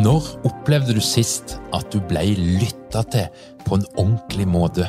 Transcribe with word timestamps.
Når 0.00 0.22
opplevde 0.48 0.94
du 0.96 1.00
sist 1.04 1.58
at 1.76 1.90
du 1.92 1.98
ble 2.08 2.22
lytta 2.38 3.02
til 3.12 3.26
på 3.66 3.76
en 3.76 3.82
ordentlig 3.98 4.46
måte, 4.48 4.86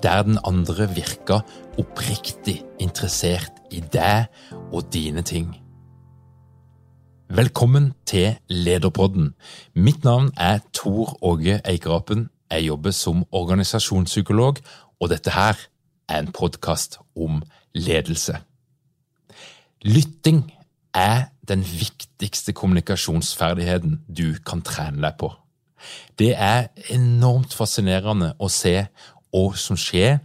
der 0.00 0.22
den 0.24 0.38
andre 0.46 0.86
virka 0.94 1.40
oppriktig 1.80 2.62
interessert 2.80 3.58
i 3.74 3.82
deg 3.92 4.30
og 4.70 4.86
dine 4.94 5.24
ting? 5.26 5.50
Velkommen 7.28 7.90
til 8.08 8.38
Lederpodden. 8.48 9.34
Mitt 9.74 10.06
navn 10.06 10.30
er 10.36 10.62
Tor 10.72 11.18
Åge 11.20 11.58
Eikerapen. 11.60 12.30
Jeg 12.48 12.70
jobber 12.70 12.96
som 12.96 13.26
organisasjonspsykolog, 13.32 14.62
og 15.00 15.12
dette 15.12 15.34
her 15.34 15.60
er 16.08 16.22
en 16.22 16.32
podkast 16.32 17.02
om 17.16 17.42
ledelse. 17.74 18.38
Lytting 19.84 20.46
er 20.94 21.33
den 21.48 21.64
viktigste 21.64 22.54
kommunikasjonsferdigheten 22.56 24.00
du 24.08 24.34
kan 24.46 24.62
trene 24.64 25.02
deg 25.04 25.18
på. 25.20 25.32
Det 26.18 26.32
er 26.32 26.70
enormt 26.94 27.52
fascinerende 27.52 28.32
å 28.40 28.48
se 28.52 28.86
hva 29.34 29.48
som 29.58 29.76
skjer 29.78 30.20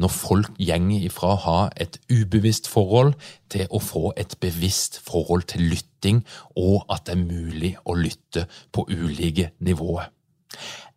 når 0.00 0.12
folk 0.12 0.54
gjenger 0.58 1.04
ifra 1.04 1.34
å 1.34 1.42
ha 1.44 1.58
et 1.76 1.98
ubevisst 2.08 2.70
forhold 2.72 3.12
til 3.52 3.68
å 3.68 3.80
få 3.82 4.14
et 4.16 4.38
bevisst 4.40 4.98
forhold 5.04 5.44
til 5.52 5.66
lytting, 5.74 6.22
og 6.56 6.86
at 6.88 7.04
det 7.06 7.18
er 7.18 7.26
mulig 7.26 7.74
å 7.84 7.96
lytte 7.98 8.46
på 8.72 8.86
ulike 8.88 9.52
nivåer. 9.60 10.08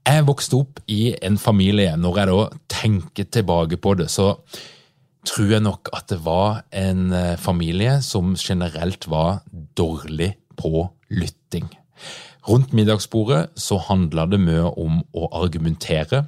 Jeg 0.08 0.24
vokste 0.24 0.62
opp 0.62 0.80
i 0.88 1.12
en 1.22 1.36
familie. 1.38 1.98
Når 2.00 2.18
jeg 2.18 2.32
da 2.32 2.44
tenker 2.72 3.28
tilbake 3.28 3.78
på 3.84 3.98
det, 4.00 4.08
så 4.08 4.38
tror 5.28 5.52
jeg 5.52 5.64
nok 5.66 5.92
at 5.96 6.08
det 6.12 6.22
var 6.26 6.64
en 6.76 7.12
eh, 7.16 7.36
familie 7.40 8.00
som 8.06 8.36
generelt 8.40 9.08
var 9.12 9.42
dårlig 9.78 10.34
på 10.58 10.88
lytting. 11.14 11.68
Rundt 12.48 12.74
middagsbordet 12.76 13.50
så 13.60 13.80
handla 13.90 14.28
det 14.32 14.40
mye 14.40 14.70
om 14.80 15.02
å 15.18 15.28
argumentere. 15.42 16.26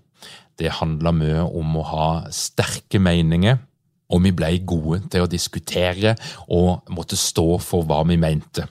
Det 0.60 0.74
handla 0.82 1.14
mye 1.16 1.46
om 1.48 1.78
å 1.80 1.86
ha 1.88 2.10
sterke 2.36 3.00
meninger. 3.00 3.62
Og 4.10 4.24
vi 4.26 4.34
ble 4.34 4.50
gode 4.68 5.04
til 5.14 5.24
å 5.24 5.30
diskutere 5.30 6.16
og 6.50 6.90
måtte 6.90 7.18
stå 7.20 7.60
for 7.62 7.86
hva 7.86 8.02
vi 8.10 8.18
mente. 8.18 8.66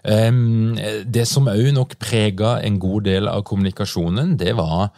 Det 0.00 1.24
som 1.28 1.50
òg 1.52 1.68
nok 1.76 1.98
prega 2.00 2.54
en 2.64 2.78
god 2.80 3.04
del 3.10 3.28
av 3.28 3.44
kommunikasjonen, 3.44 4.32
det 4.40 4.54
var 4.56 4.88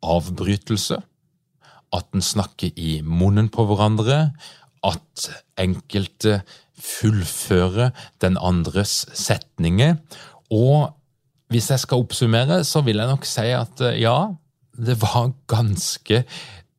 avbrytelse 0.00 1.02
at 1.94 2.08
en 2.14 2.24
snakker 2.24 2.74
i 2.76 2.98
munnen 3.04 3.48
på 3.52 3.64
hverandre, 3.68 4.30
at 4.86 5.28
enkelte 5.58 6.42
fullfører 6.78 7.90
den 8.22 8.38
andres 8.40 9.02
setninger. 9.16 9.96
Og 10.54 10.94
hvis 11.52 11.70
jeg 11.72 11.82
skal 11.82 12.04
oppsummere, 12.04 12.62
så 12.64 12.82
vil 12.86 13.00
jeg 13.00 13.10
nok 13.10 13.26
si 13.28 13.48
at 13.56 13.82
eh, 13.84 14.00
ja, 14.02 14.28
det 14.78 14.98
var 15.02 15.32
ganske 15.54 16.22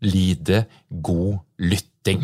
lite 0.05 0.63
god 1.03 1.41
lytting. 1.59 2.23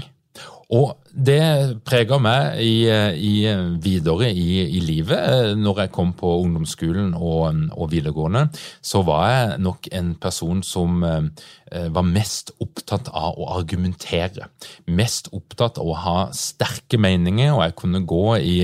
Og 0.74 0.95
det 1.16 1.80
prega 1.88 2.18
meg 2.20 2.59
i, 2.59 2.88
i, 2.90 3.34
videre 3.81 4.28
i, 4.31 4.66
i, 4.66 4.81
livet. 4.84 5.56
Når 5.58 5.86
jeg 5.86 5.94
kom 5.96 6.12
på 6.18 6.34
ungdomsskolen 6.44 7.14
og, 7.16 7.62
og, 7.72 7.88
videregående, 7.94 8.48
så 8.84 9.02
var 9.08 9.30
jeg 9.30 9.62
nok 9.64 9.90
en 9.96 10.12
person 10.22 10.64
som 10.66 11.06
eh, 11.08 11.88
var 11.96 12.08
mest 12.09 12.52
opptatt 12.64 13.09
av 13.16 13.40
å 13.40 13.50
argumentere. 13.56 14.50
Mest 14.92 15.31
opptatt 15.36 15.80
av 15.80 15.88
å 15.88 15.98
ha 16.04 16.20
sterke 16.36 17.00
meninger, 17.00 17.54
og 17.56 17.64
jeg 17.64 17.80
kunne 17.80 18.06
gå 18.06 18.28
i 18.44 18.59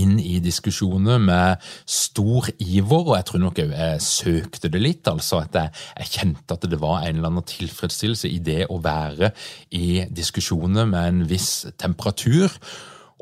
inn 0.00 0.16
i 0.18 0.38
diskusjoner 0.42 1.20
med 1.22 1.62
stor 1.86 2.48
iver, 2.58 3.04
og 3.04 3.14
jeg 3.16 3.28
tror 3.28 3.44
nok 3.44 3.60
jeg 3.62 4.02
søkte 4.02 4.70
det 4.72 4.82
litt. 4.82 5.08
altså 5.08 5.42
At 5.44 5.58
jeg, 5.58 5.74
jeg, 5.98 6.12
kjente 6.14 6.56
at 6.56 6.66
det 6.70 6.80
var 6.82 7.02
en 7.02 7.16
eller 7.16 7.30
annen 7.30 7.48
tilfredsstillelse 7.48 8.30
i 8.30 8.40
det 8.44 8.64
å 8.70 8.80
være 8.82 9.32
i 9.74 10.04
diskusjoner 10.10 10.88
med 10.90 11.12
en 11.12 11.22
viss 11.30 11.66
temperatur. 11.78 12.50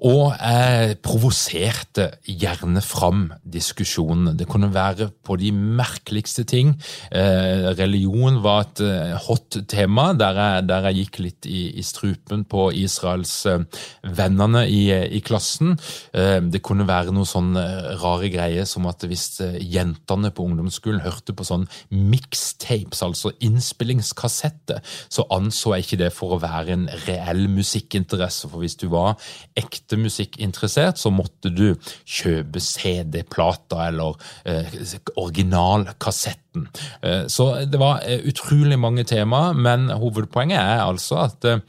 Og 0.03 0.33
jeg 0.35 0.97
provoserte 1.05 2.09
gjerne 2.27 2.81
fram 2.83 3.29
diskusjonene. 3.47 4.35
Det 4.35 4.49
kunne 4.51 4.73
være 4.75 5.13
på 5.23 5.37
de 5.39 5.53
merkeligste 5.55 6.43
ting. 6.49 6.73
Eh, 7.15 7.69
religion 7.79 8.41
var 8.43 8.65
et 8.65 8.83
eh, 8.83 9.13
hot 9.29 9.61
tema, 9.71 10.09
der 10.19 10.41
jeg, 10.41 10.65
der 10.67 10.89
jeg 10.89 10.99
gikk 10.99 11.21
litt 11.23 11.47
i, 11.47 11.63
i, 11.79 11.85
strupen 11.87 12.43
på 12.51 12.73
Israels-vennene 12.83 14.65
eh, 14.65 14.75
i, 14.75 14.83
i, 15.19 15.23
klassen. 15.23 15.77
Det 16.13 16.61
kunne 16.67 16.89
være 16.89 17.15
noe 17.15 17.29
sånn 17.29 17.55
rare 18.03 18.31
greier 18.33 18.67
som 18.69 18.89
at 18.91 19.05
hvis 19.07 19.39
jentene 19.61 20.33
på 20.35 20.49
ungdomsskolen 20.49 21.05
hørte 21.05 21.35
på 21.37 21.47
sånn 21.47 21.69
mixtapes, 21.95 23.05
altså 23.07 23.31
innspillingskassette, 23.45 24.81
så 24.83 25.27
anså 25.35 25.77
jeg 25.77 25.87
ikke 25.87 26.01
det 26.03 26.11
for 26.17 26.35
å 26.35 26.43
være 26.43 26.75
en 26.75 26.89
reell 27.07 27.47
musikkinteresse. 27.53 28.51
For 28.51 28.65
hvis 28.65 28.79
du 28.83 28.89
var 28.93 29.15
ekte 29.59 29.92
musikkinteressert, 30.01 31.01
så 31.01 31.13
måtte 31.15 31.53
du 31.53 31.75
kjøpe 32.05 32.63
CD-plata 32.63 33.89
eller 33.89 34.19
eh, 34.49 34.69
originalkassetten. 35.17 36.69
Eh, 37.03 37.25
så 37.33 37.49
det 37.69 37.81
var 37.83 38.05
eh, 38.07 38.25
utrolig 38.29 38.79
mange 38.81 39.05
tema, 39.09 39.51
men 39.53 39.91
hovedpoenget 39.91 40.61
er 40.61 40.85
altså 40.87 41.25
at 41.27 41.49
eh, 41.49 41.65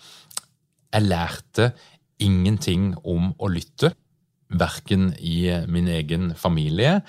jeg 0.94 1.10
lærte 1.10 1.72
ingenting 2.24 2.94
om 3.04 3.32
å 3.40 3.50
lytte. 3.52 3.94
Verken 4.54 5.12
i 5.18 5.48
eh, 5.50 5.68
min 5.72 5.90
egen 5.90 6.34
familie 6.38 7.00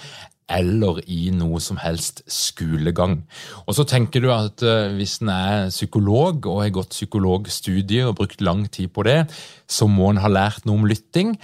eller 0.53 1.01
i 1.09 1.31
noe 1.33 1.61
som 1.63 1.79
helst 1.81 2.23
skolegang. 2.31 3.23
Og 3.65 3.77
så 3.79 3.87
tenker 3.89 4.25
du 4.25 4.31
at 4.35 4.65
uh, 4.67 4.93
hvis 4.97 5.19
en 5.23 5.33
er 5.33 5.69
psykolog 5.73 6.45
og 6.51 6.63
har 6.63 6.75
gått 6.77 6.97
psykologstudier 6.97 8.11
og 8.11 8.19
brukt 8.21 8.45
lang 8.45 8.67
tid 8.69 8.93
på 8.93 9.07
det, 9.09 9.25
så 9.67 9.89
må 9.89 10.13
en 10.13 10.21
ha 10.25 10.31
lært 10.33 10.67
noe 10.69 10.83
om 10.83 10.89
lytting. 10.89 11.39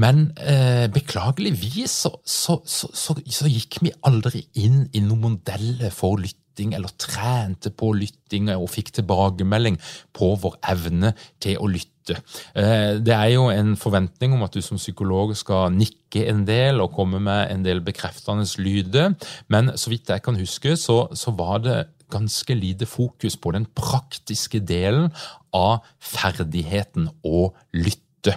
Men 0.00 0.30
eh, 0.40 0.86
beklageligvis 0.88 1.92
så, 2.06 2.10
så, 2.24 2.62
så, 2.64 2.88
så, 2.96 3.44
gikk 3.44 3.76
vi 3.84 3.92
aldri 4.08 4.46
inn 4.56 4.86
i 4.96 5.02
noen 5.04 5.20
modeller 5.26 5.92
for 5.92 6.16
lytting, 6.16 6.40
eller 6.60 6.92
trente 7.00 7.70
på 7.70 7.92
lytting 7.96 8.50
og 8.54 8.70
fikk 8.70 8.92
tilbakemelding 8.98 9.78
på 10.14 10.34
vår 10.42 10.58
evne 10.72 11.14
til 11.42 11.58
å 11.58 11.70
lytte. 11.70 12.18
Eh, 12.58 12.98
det 12.98 13.14
er 13.14 13.32
jo 13.34 13.48
en 13.52 13.74
forventning 13.78 14.34
om 14.36 14.42
at 14.44 14.54
du 14.54 14.60
som 14.64 14.80
psykolog 14.80 15.34
skal 15.38 15.72
nikke 15.74 16.26
en 16.28 16.44
del 16.48 16.82
og 16.82 16.92
komme 16.96 17.22
med 17.22 17.50
en 17.52 17.64
del 17.64 17.82
bekreftende 17.84 18.46
lyder, 18.58 19.14
men 19.48 19.72
så 19.78 19.92
vidt 19.92 20.10
jeg 20.10 20.22
kan 20.22 20.38
huske, 20.38 20.76
så, 20.76 21.06
så 21.14 21.34
var 21.38 21.62
det 21.64 21.80
ganske 22.12 22.54
lite 22.54 22.86
fokus 22.86 23.38
på 23.40 23.54
den 23.56 23.66
praktiske 23.72 24.60
delen 24.60 25.10
av 25.56 25.80
ferdigheten 26.02 27.08
å 27.24 27.50
lytte. 27.72 28.36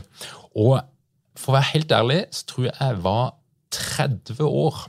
Og 0.56 0.80
for 1.36 1.52
å 1.52 1.58
være 1.58 1.74
helt 1.74 1.96
ærlig 1.96 2.22
så 2.32 2.48
tror 2.52 2.70
jeg 2.70 2.78
jeg 2.80 3.02
var 3.04 3.34
30 3.76 4.46
år 4.46 4.86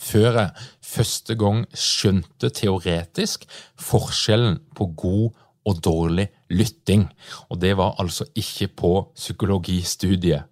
før 0.00 0.38
jeg 0.38 0.66
første 0.90 1.36
gang 1.38 1.64
skjønte 1.76 2.50
teoretisk 2.56 3.46
forskjellen 3.80 4.58
på 4.76 4.88
god 4.98 5.30
og 5.68 5.82
dårlig 5.84 6.30
lytting. 6.50 7.06
Og 7.52 7.60
det 7.60 7.76
var 7.78 7.98
altså 8.00 8.26
ikke 8.38 8.70
på 8.80 8.94
psykologistudiet. 9.14 10.48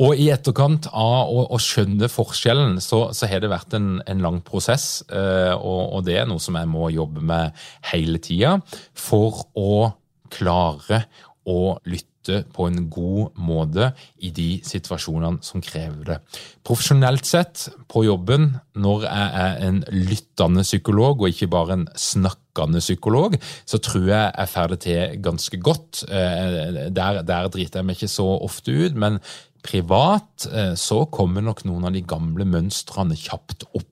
Og 0.00 0.16
i 0.16 0.30
etterkant 0.32 0.86
av 0.88 1.28
å, 1.28 1.42
å 1.52 1.58
skjønne 1.60 2.08
forskjellen, 2.08 2.78
så, 2.80 3.10
så, 3.12 3.28
har 3.28 3.42
det 3.44 3.50
vært 3.52 3.74
en, 3.76 3.98
en 4.08 4.22
lang 4.24 4.40
prosess. 4.44 5.02
Eh, 5.12 5.52
og, 5.52 5.82
og, 5.92 6.00
det 6.06 6.16
er 6.22 6.30
noe 6.30 6.40
som 6.40 6.56
jeg 6.56 6.70
må 6.70 6.88
jobbe 6.94 7.20
med 7.28 7.52
hele 7.90 8.22
tida 8.24 8.56
for 8.96 9.44
å 9.52 9.92
klare 10.32 11.04
å 11.48 11.76
lytte 11.88 12.42
på 12.54 12.68
en 12.68 12.84
god 12.92 13.38
måte 13.42 13.88
i 14.22 14.30
de 14.34 14.60
situasjonene 14.66 15.42
som 15.42 15.62
krever 15.64 16.04
det. 16.06 16.18
Profesjonelt 16.62 17.26
sett, 17.26 17.64
på 17.90 18.04
jobben, 18.06 18.52
når 18.78 19.06
jeg 19.08 19.30
er 19.42 19.62
en 19.66 19.80
lyttende 19.90 20.62
psykolog 20.66 21.24
og 21.24 21.32
ikke 21.32 21.50
bare 21.50 21.78
en 21.80 21.86
snakkende 21.98 22.82
psykolog, 22.82 23.34
så 23.66 23.80
tror 23.82 24.06
jeg 24.06 24.26
jeg 24.28 24.52
får 24.54 24.74
det 24.74 24.80
til 24.86 25.16
ganske 25.24 25.62
godt. 25.62 26.04
Eh, 26.08 26.90
der, 26.94 27.22
der 27.26 27.50
driter 27.50 27.82
jeg 27.82 27.90
meg 27.90 27.98
ikke 27.98 28.14
så 28.14 28.28
ofte 28.38 28.76
ut, 28.84 28.94
men 28.94 29.18
privat 29.62 30.46
eh, 30.50 30.74
så 30.78 31.04
kommer 31.10 31.44
nok 31.44 31.64
noen 31.66 31.88
av 31.88 31.96
de 31.96 32.02
gamle 32.06 32.46
mønstrene 32.48 33.18
kjapt 33.18 33.66
opp. 33.72 33.88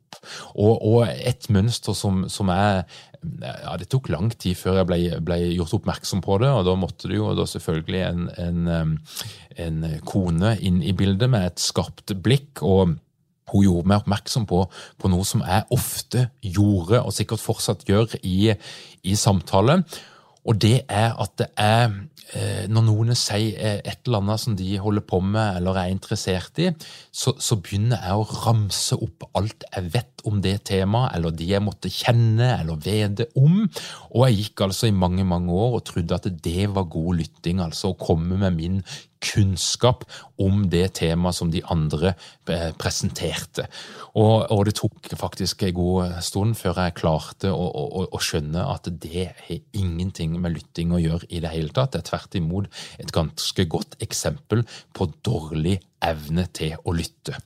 Og, 0.54 0.74
og 0.84 1.06
et 1.08 1.46
mønster 1.54 1.96
som, 1.96 2.24
som 2.28 2.50
er 2.52 2.82
ja, 3.20 3.76
Det 3.76 3.88
tok 3.92 4.08
lang 4.12 4.30
tid 4.32 4.56
før 4.56 4.80
jeg 4.80 4.88
ble, 4.88 4.98
ble, 5.24 5.38
gjort 5.56 5.76
oppmerksom 5.80 6.22
på 6.24 6.38
det, 6.42 6.50
og 6.54 6.64
da 6.68 6.76
måtte 6.78 7.10
det 7.10 7.18
jo 7.18 7.34
da 7.36 7.46
selvfølgelig 7.48 8.00
en, 8.06 8.26
en, 8.40 8.96
en 9.66 9.86
kone 10.08 10.56
inn 10.64 10.80
i 10.82 10.94
bildet 10.96 11.30
med 11.32 11.50
et 11.50 11.62
skarpt 11.62 12.16
blikk. 12.24 12.62
og 12.64 12.96
hun 13.50 13.64
gjorde 13.66 13.90
meg 13.90 14.04
oppmerksom 14.04 14.46
på, 14.46 14.62
på, 15.00 15.10
noe 15.10 15.26
som 15.26 15.42
jeg 15.42 15.66
ofte 15.74 16.28
gjorde, 16.44 17.00
og 17.02 17.14
sikkert 17.14 17.42
fortsatt 17.42 17.82
gjør, 17.88 18.14
i, 18.22 18.52
i 19.02 19.16
samtale. 19.18 19.80
Og 20.48 20.60
det 20.62 20.80
er 20.88 21.12
at 21.20 21.36
det 21.38 21.50
er 21.60 21.90
Eh, 22.30 22.66
når 22.70 22.84
noen 22.86 23.10
sier 23.18 23.56
eh, 23.58 23.78
et 23.82 24.06
eller 24.06 24.20
annet 24.20 24.38
som 24.38 24.54
de 24.54 24.68
holder 24.78 25.02
på 25.02 25.18
med 25.24 25.56
eller 25.58 25.80
er 25.80 25.90
interessert 25.90 26.60
i, 26.62 26.68
så, 27.10 27.32
så, 27.42 27.58
begynner 27.58 27.98
jeg 28.04 28.20
å 28.20 28.42
ramse 28.44 28.98
opp 29.02 29.26
alt 29.38 29.66
jeg 29.66 29.90
vet 29.96 30.24
om 30.28 30.38
det 30.44 30.60
temaet, 30.70 31.16
eller 31.16 31.34
de 31.34 31.48
jeg 31.50 31.64
måtte 31.64 31.90
kjenne 31.90 32.52
eller 32.60 32.78
vede 32.84 33.26
om. 33.34 33.64
Og 34.12 34.28
jeg 34.28 34.38
gikk 34.44 34.64
altså 34.68 34.90
i 34.90 34.94
mange 34.94 35.26
mange 35.26 35.50
år 35.50 35.80
og 35.80 35.86
trodde 35.90 36.20
at 36.20 36.30
det 36.44 36.68
var 36.70 36.86
god 36.92 37.22
lytting, 37.24 37.62
altså 37.64 37.90
å 37.90 37.98
komme 37.98 38.38
med 38.38 38.58
min 38.60 38.82
kunnskap 39.20 40.06
om 40.40 40.64
det 40.72 40.94
temaet 41.00 41.36
som 41.36 41.50
de 41.52 41.62
andre 41.72 42.14
eh, 42.48 42.70
presenterte. 42.80 43.66
Og, 44.14 44.46
og, 44.50 44.64
det 44.66 44.76
tok 44.80 45.12
faktisk 45.20 45.64
en 45.66 45.76
god 45.76 46.16
stund 46.24 46.56
før 46.58 46.80
jeg 46.84 46.96
klarte 46.98 47.52
å, 47.52 47.66
å, 47.68 48.06
å, 48.08 48.22
skjønne 48.22 48.64
at 48.72 48.88
det 49.02 49.28
har 49.44 49.60
ingenting 49.76 50.38
med 50.40 50.56
lytting 50.56 50.94
å 50.94 51.02
gjøre 51.02 51.28
i 51.28 51.42
det 51.44 51.52
hele 51.52 51.74
tatt. 51.76 51.92
Det 51.94 52.02
er 52.02 52.08
tvert 52.10 52.40
imot 52.40 52.82
et 53.02 53.14
ganske 53.14 53.68
godt 53.70 53.98
eksempel 54.02 54.64
på 54.96 55.10
dårlig 55.26 55.78
evne 56.00 56.46
til 56.56 56.76
å 56.88 56.94
lytte. 56.96 57.36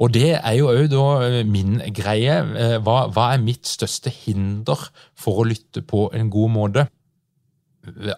Og 0.00 0.12
det 0.16 0.38
er 0.38 0.54
jo 0.56 0.70
òg 0.72 0.88
da 0.92 1.06
eh, 1.28 1.40
min 1.46 1.78
greie. 1.94 2.40
Eh, 2.40 2.78
hva, 2.84 3.02
hva 3.12 3.32
er 3.34 3.44
mitt 3.44 3.68
største 3.68 4.12
hinder 4.24 4.88
for 5.18 5.42
å 5.42 5.48
lytte 5.48 5.84
på 5.84 6.08
en 6.16 6.32
god 6.32 6.54
måte? 6.56 6.88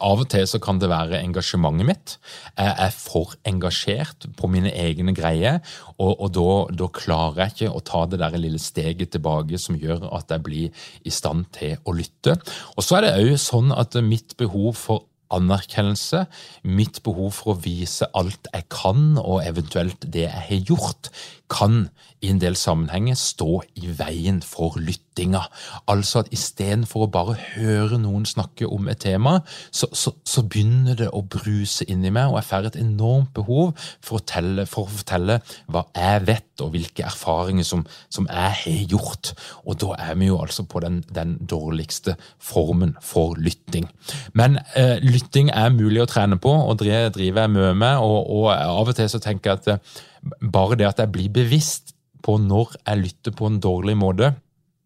Av 0.00 0.22
og 0.22 0.28
til 0.32 0.46
så 0.48 0.60
kan 0.62 0.80
det 0.80 0.90
være 0.90 1.20
engasjementet 1.20 1.88
mitt. 1.88 2.14
Jeg 2.56 2.74
er 2.86 2.94
for 2.94 3.34
engasjert 3.48 4.28
på 4.38 4.50
mine 4.52 4.72
egne 4.72 5.14
greier, 5.16 5.60
og, 5.96 6.14
og 6.16 6.32
da, 6.36 6.48
da, 6.82 6.90
klarer 7.00 7.44
jeg 7.44 7.54
ikke 7.54 7.74
å 7.74 7.84
ta 7.92 8.04
det 8.10 8.20
der 8.22 8.38
lille 8.40 8.60
steget 8.62 9.14
tilbake 9.14 9.60
som 9.60 9.78
gjør 9.78 10.08
at 10.16 10.32
jeg 10.32 10.46
blir 10.46 10.86
i 11.04 11.14
stand 11.14 11.48
til 11.56 11.78
å 11.84 11.94
lytte. 11.96 12.36
Og 12.76 12.86
så 12.86 12.98
er 12.98 13.06
det 13.06 13.14
òg 13.20 13.36
sånn 13.40 13.74
at 13.76 13.98
mitt 14.04 14.36
behov 14.40 14.74
for 14.80 15.06
anerkjennelse, 15.30 16.24
mitt 16.66 17.02
behov 17.06 17.34
for 17.36 17.54
å 17.54 17.60
vise 17.62 18.08
alt 18.18 18.50
jeg 18.50 18.66
kan, 18.72 19.14
og 19.20 19.44
eventuelt 19.46 20.02
det 20.02 20.26
jeg 20.26 20.46
har 20.48 20.72
gjort, 20.72 21.12
kan 21.50 21.88
i 22.20 22.28
en 22.28 22.40
del 22.40 22.56
sammenhenger 22.58 23.16
stå 23.16 23.62
i 23.80 23.90
veien 23.96 24.40
for 24.44 24.76
lyttinga. 24.80 25.40
Altså 25.88 26.20
at 26.22 26.32
istedenfor 26.34 27.06
å 27.06 27.10
bare 27.12 27.36
høre 27.54 27.96
noen 28.00 28.26
snakke 28.28 28.68
om 28.68 28.90
et 28.92 29.00
tema, 29.06 29.38
så, 29.72 29.88
så, 29.96 30.12
så 30.28 30.44
begynner 30.44 30.98
det 30.98 31.08
å 31.16 31.22
bruse 31.24 31.86
inni 31.88 32.12
meg, 32.12 32.28
og 32.28 32.38
jeg 32.38 32.48
får 32.50 32.68
et 32.70 32.80
enormt 32.82 33.32
behov 33.36 33.72
for 34.04 34.20
å, 34.20 34.24
telle, 34.28 34.66
for 34.68 34.84
å, 34.84 34.98
fortelle 35.00 35.38
hva 35.72 35.86
jeg 35.96 36.26
vet, 36.28 36.48
og 36.60 36.74
hvilke 36.74 37.06
erfaringer 37.08 37.64
som, 37.64 37.86
som 38.12 38.28
jeg 38.28 38.58
har 38.60 38.92
gjort. 38.92 39.32
Og 39.64 39.80
da 39.80 39.96
er 40.10 40.20
vi 40.20 40.28
jo 40.28 40.36
altså 40.42 40.66
på 40.68 40.84
den, 40.84 41.00
den 41.08 41.38
dårligste 41.48 42.18
formen 42.36 42.94
for 43.00 43.38
lytting. 43.40 43.88
Men 44.36 44.60
eh, 44.76 45.00
lytting 45.00 45.48
er 45.56 45.72
mulig 45.72 46.04
å 46.04 46.10
trene 46.10 46.36
på, 46.36 46.52
og 46.52 46.84
det 46.84 47.14
driver 47.16 47.46
jeg 47.46 47.56
mye 47.56 47.72
med, 47.80 48.04
og, 48.04 48.28
og 48.28 48.52
av 48.52 48.92
og 48.92 48.96
til 48.98 49.08
så 49.08 49.22
tenker 49.24 49.54
jeg 49.54 49.62
at 49.62 49.72
eh, 49.72 49.98
bare 50.40 50.78
det 50.78 50.88
at 50.88 51.02
jeg 51.02 51.12
blir 51.12 51.32
bevisst 51.32 51.94
på 52.24 52.36
når 52.40 52.76
jeg 52.84 53.02
lytter 53.04 53.34
på 53.36 53.48
en 53.48 53.60
dårlig 53.62 53.96
måte, 53.96 54.34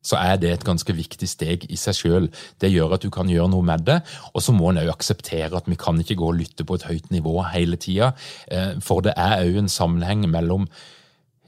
så 0.04 0.18
er 0.20 0.36
det 0.40 0.50
et 0.52 0.66
ganske 0.66 0.92
viktig 0.92 1.26
steg 1.28 1.64
i 1.72 1.78
seg 1.80 1.96
sjøl. 1.96 2.26
Det 2.60 2.68
gjør 2.68 2.96
at 2.96 3.04
du 3.06 3.10
kan 3.12 3.30
gjøre 3.30 3.48
noe 3.54 3.64
med 3.64 3.86
det. 3.86 4.02
Og 4.36 4.44
så 4.44 4.52
må 4.52 4.68
en 4.70 4.82
òg 4.82 4.92
akseptere 4.92 5.56
at 5.56 5.70
vi 5.70 5.78
kan 5.80 5.98
ikke 6.00 6.18
gå 6.20 6.28
og 6.28 6.36
lytte 6.42 6.66
på 6.68 6.76
et 6.76 6.84
høyt 6.90 7.08
nivå 7.14 7.38
hele 7.54 7.80
tida. 7.80 8.12
Eh, 8.52 8.76
for 8.84 9.04
det 9.04 9.16
er 9.16 9.46
òg 9.46 9.62
en 9.62 9.72
sammenheng 9.72 10.26
mellom 10.28 10.68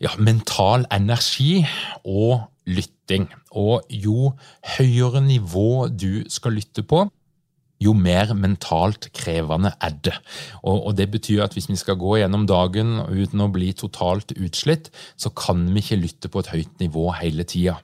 ja, 0.01 0.15
mental 0.17 0.89
energi 0.93 1.67
og 2.05 2.49
lytting. 2.67 3.29
Og 3.53 3.85
jo 3.93 4.33
høyere 4.79 5.21
nivå 5.25 5.87
du 5.93 6.25
skal 6.33 6.57
lytte 6.57 6.85
på, 6.89 7.05
jo 7.83 7.93
mer 7.97 8.33
mentalt 8.37 9.11
krevende 9.17 9.75
er 9.81 9.99
det. 10.05 10.15
Og, 10.63 10.87
og, 10.87 10.97
Det 10.97 11.11
betyr 11.11 11.45
at 11.45 11.53
hvis 11.57 11.69
vi 11.69 11.77
skal 11.77 11.99
gå 12.01 12.17
gjennom 12.21 12.47
dagen 12.49 12.99
uten 13.05 13.45
å 13.45 13.51
bli 13.53 13.73
totalt 13.77 14.33
utslitt, 14.37 14.91
så 15.17 15.31
kan 15.31 15.67
vi 15.75 15.85
ikke 15.85 16.01
lytte 16.01 16.33
på 16.33 16.41
et 16.41 16.53
høyt 16.55 16.81
nivå 16.81 17.11
hele 17.21 17.45
tida. 17.45 17.79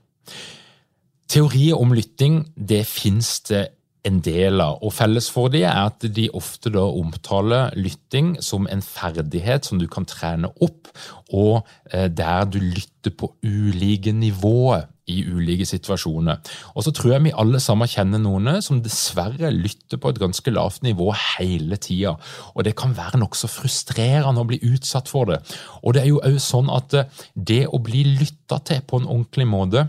Teorier 1.28 1.80
om 1.80 1.94
lytting 1.96 2.42
det 2.56 2.84
fins 2.88 3.40
det 3.48 3.68
en 4.04 4.18
del 4.24 4.58
av, 4.60 4.80
og 4.82 4.90
felles 4.96 5.28
for 5.30 5.52
dem 5.52 5.62
er 5.68 5.86
at 5.86 6.02
de 6.10 6.24
ofte 6.34 6.72
da 6.74 6.82
omtaler 6.82 7.70
lytting 7.78 8.34
som 8.42 8.66
en 8.66 8.82
ferdighet 8.82 9.68
som 9.68 9.78
du 9.78 9.86
kan 9.90 10.06
trene 10.08 10.50
opp, 10.64 10.90
og 11.30 11.62
eh, 11.92 12.08
der 12.10 12.48
du 12.50 12.58
lytter 12.58 13.14
på 13.14 13.30
ulike 13.46 14.10
nivåer 14.12 14.88
i 15.10 15.22
ulike 15.26 15.66
situasjoner. 15.66 16.38
Og 16.76 16.86
så 16.86 16.92
tror 16.94 17.16
jeg 17.16 17.24
vi 17.26 17.34
alle 17.42 17.60
sammen 17.62 17.90
kjenner 17.90 18.22
noen 18.22 18.60
som 18.62 18.82
dessverre 18.84 19.50
lytter 19.54 19.98
på 19.98 20.12
et 20.12 20.20
ganske 20.22 20.54
lavt 20.54 20.84
nivå 20.86 21.08
hele 21.36 21.78
tida. 21.82 22.14
Og 22.54 22.66
det 22.66 22.76
kan 22.78 22.94
være 22.96 23.20
nokså 23.22 23.50
frustrerende 23.50 24.44
å 24.44 24.48
bli 24.48 24.60
utsatt 24.72 25.10
for 25.10 25.32
det. 25.32 25.40
Og 25.82 25.96
det 25.96 26.04
er 26.04 26.12
jo 26.12 26.22
òg 26.22 26.38
sånn 26.42 26.70
at 26.72 26.94
det 27.34 27.64
å 27.66 27.82
bli 27.82 28.04
lytta 28.14 28.62
til 28.68 28.84
på 28.86 29.02
en 29.02 29.10
ordentlig 29.10 29.48
måte 29.50 29.88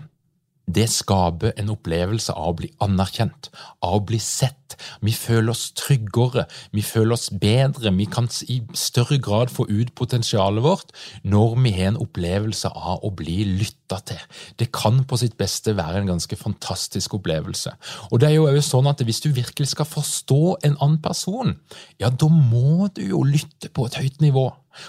det 0.65 0.85
skaper 0.91 1.51
en 1.59 1.71
opplevelse 1.73 2.33
av 2.33 2.53
å 2.53 2.57
bli 2.61 2.69
anerkjent, 2.83 3.49
av 3.83 3.97
å 3.97 4.05
bli 4.07 4.19
sett. 4.21 4.77
Vi 5.03 5.11
føler 5.13 5.51
oss 5.51 5.67
tryggere, 5.77 6.45
vi 6.73 6.81
føler 6.85 7.17
oss 7.17 7.27
bedre, 7.29 7.91
vi 7.93 8.07
kan 8.09 8.29
i 8.49 8.61
større 8.77 9.19
grad 9.21 9.51
få 9.53 9.67
ut 9.69 9.93
potensialet 9.95 10.63
vårt 10.63 10.95
når 11.27 11.57
vi 11.59 11.73
har 11.75 11.91
en 11.91 11.99
opplevelse 12.01 12.71
av 12.71 13.03
å 13.03 13.11
bli 13.13 13.43
lytta 13.51 13.99
til. 14.07 14.23
Det 14.57 14.71
kan 14.73 15.03
på 15.05 15.19
sitt 15.19 15.37
beste 15.37 15.75
være 15.77 16.01
en 16.01 16.13
ganske 16.15 16.39
fantastisk 16.39 17.19
opplevelse. 17.19 17.75
Og 18.11 18.23
det 18.23 18.31
er 18.31 18.37
jo 18.39 18.49
også 18.49 18.77
sånn 18.77 18.89
at 18.89 19.01
Hvis 19.03 19.19
du 19.19 19.33
virkelig 19.35 19.73
skal 19.73 19.85
forstå 19.85 20.63
en 20.63 20.77
annen 20.79 21.01
person, 21.03 21.57
ja, 21.99 22.07
da 22.09 22.29
må 22.31 22.87
du 22.95 23.01
jo 23.03 23.23
lytte 23.27 23.67
på 23.73 23.85
et 23.89 23.97
høyt 23.99 24.21
nivå. 24.23 24.45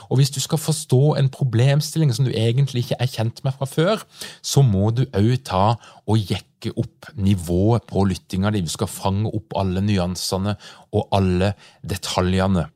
Og 0.09 0.19
hvis 0.19 0.33
du 0.35 0.41
skal 0.43 0.61
forstå 0.61 1.03
en 1.21 1.31
problemstilling 1.33 2.13
som 2.15 2.27
du 2.27 2.33
egentlig 2.33 2.85
ikke 2.85 3.01
er 3.01 3.11
kjent 3.11 3.43
med 3.45 3.57
fra 3.59 3.69
før, 3.69 4.05
så 4.43 4.65
må 4.65 4.91
du 4.95 5.05
òg 5.13 5.37
ta 5.47 5.75
og 6.05 6.21
jekke 6.21 6.75
opp 6.81 7.11
nivået 7.17 7.85
på 7.89 8.07
lyttinga 8.09 8.55
di. 8.55 8.65
Du 8.65 8.73
skal 8.73 8.91
fange 8.91 9.33
opp 9.35 9.57
alle 9.61 9.85
nyansene 9.85 10.57
og 10.95 11.09
alle 11.13 11.55
detaljene. 11.85 12.69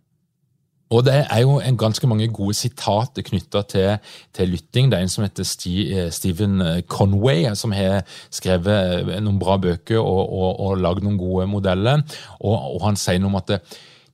Og 0.88 1.04
Det 1.04 1.14
er 1.30 1.40
jo 1.44 1.58
en 1.60 1.76
ganske 1.76 2.06
mange 2.08 2.30
gode 2.32 2.54
sitater 2.56 3.22
knytta 3.22 3.62
til, 3.68 3.98
til, 4.32 4.48
lytting. 4.48 4.88
Det 4.88 4.96
er 4.96 5.04
en 5.04 5.12
som 5.12 5.24
heter 5.24 5.44
eh, 5.44 6.10
Stephen 6.10 6.62
Conway, 6.88 7.44
som 7.54 7.72
har 7.76 8.06
skrevet 8.30 9.04
eh, 9.04 9.20
noen 9.20 9.38
bra 9.38 9.58
bøker 9.60 10.00
og, 10.00 10.32
og, 10.32 10.60
og 10.60 10.80
lagd 10.80 11.04
noen 11.04 11.20
gode 11.20 11.46
modeller. 11.46 12.00
Og, 12.40 12.56
og, 12.56 12.80
Han 12.86 12.96
sier 12.96 13.20
noe 13.20 13.34
om 13.34 13.40
at 13.42 13.58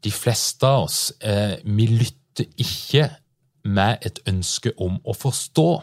de 0.05 0.13
fleste 0.13 0.67
av 0.67 0.89
oss 0.89 1.13
eh, 1.23 1.57
vi 1.65 1.87
lytter 1.95 2.24
lytter 2.35 2.51
ikke 2.59 3.11
med 3.65 3.97
et 4.03 4.19
ønske 4.29 4.73
om 4.79 4.99
å 5.05 5.15
forstå. 5.15 5.83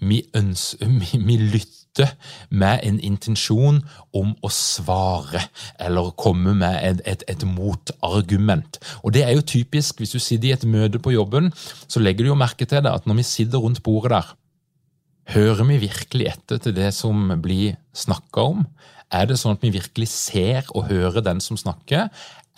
Vi, 0.00 0.22
ønsker, 0.34 0.86
vi, 0.86 1.18
vi, 1.18 1.36
lytter 1.36 2.14
med 2.50 2.84
en 2.86 3.00
intensjon 3.00 3.82
om 4.14 4.34
å 4.42 4.48
svare, 4.48 5.42
eller 5.80 6.12
komme 6.16 6.54
med 6.54 6.78
et, 6.82 7.00
et, 7.04 7.24
et, 7.28 7.44
motargument. 7.44 8.78
Og 9.02 9.12
Det 9.12 9.24
er 9.24 9.34
jo 9.34 9.42
typisk 9.42 9.98
hvis 9.98 10.14
du 10.14 10.18
sitter 10.18 10.48
i 10.48 10.52
et 10.54 10.64
møte 10.64 10.98
på 10.98 11.12
jobben, 11.12 11.50
så 11.88 12.00
legger 12.00 12.24
du 12.24 12.30
jo 12.30 12.38
merke 12.38 12.66
til 12.66 12.84
det 12.84 12.92
at 12.92 13.06
når 13.06 13.18
vi 13.18 13.26
sitter 13.26 13.58
rundt 13.58 13.82
bordet 13.82 14.14
der, 14.14 14.34
Hører 15.28 15.66
vi 15.68 15.74
virkelig 15.82 16.24
etter 16.24 16.56
til 16.56 16.72
det 16.72 16.86
som 16.96 17.26
blir 17.44 17.74
snakka 17.92 18.46
om? 18.48 18.62
Er 19.12 19.26
det 19.28 19.36
sånn 19.36 19.58
at 19.58 19.60
vi 19.60 19.74
virkelig 19.74 20.06
ser 20.08 20.64
og 20.72 20.86
hører 20.88 21.20
den 21.20 21.42
som 21.44 21.58
snakker, 21.60 22.08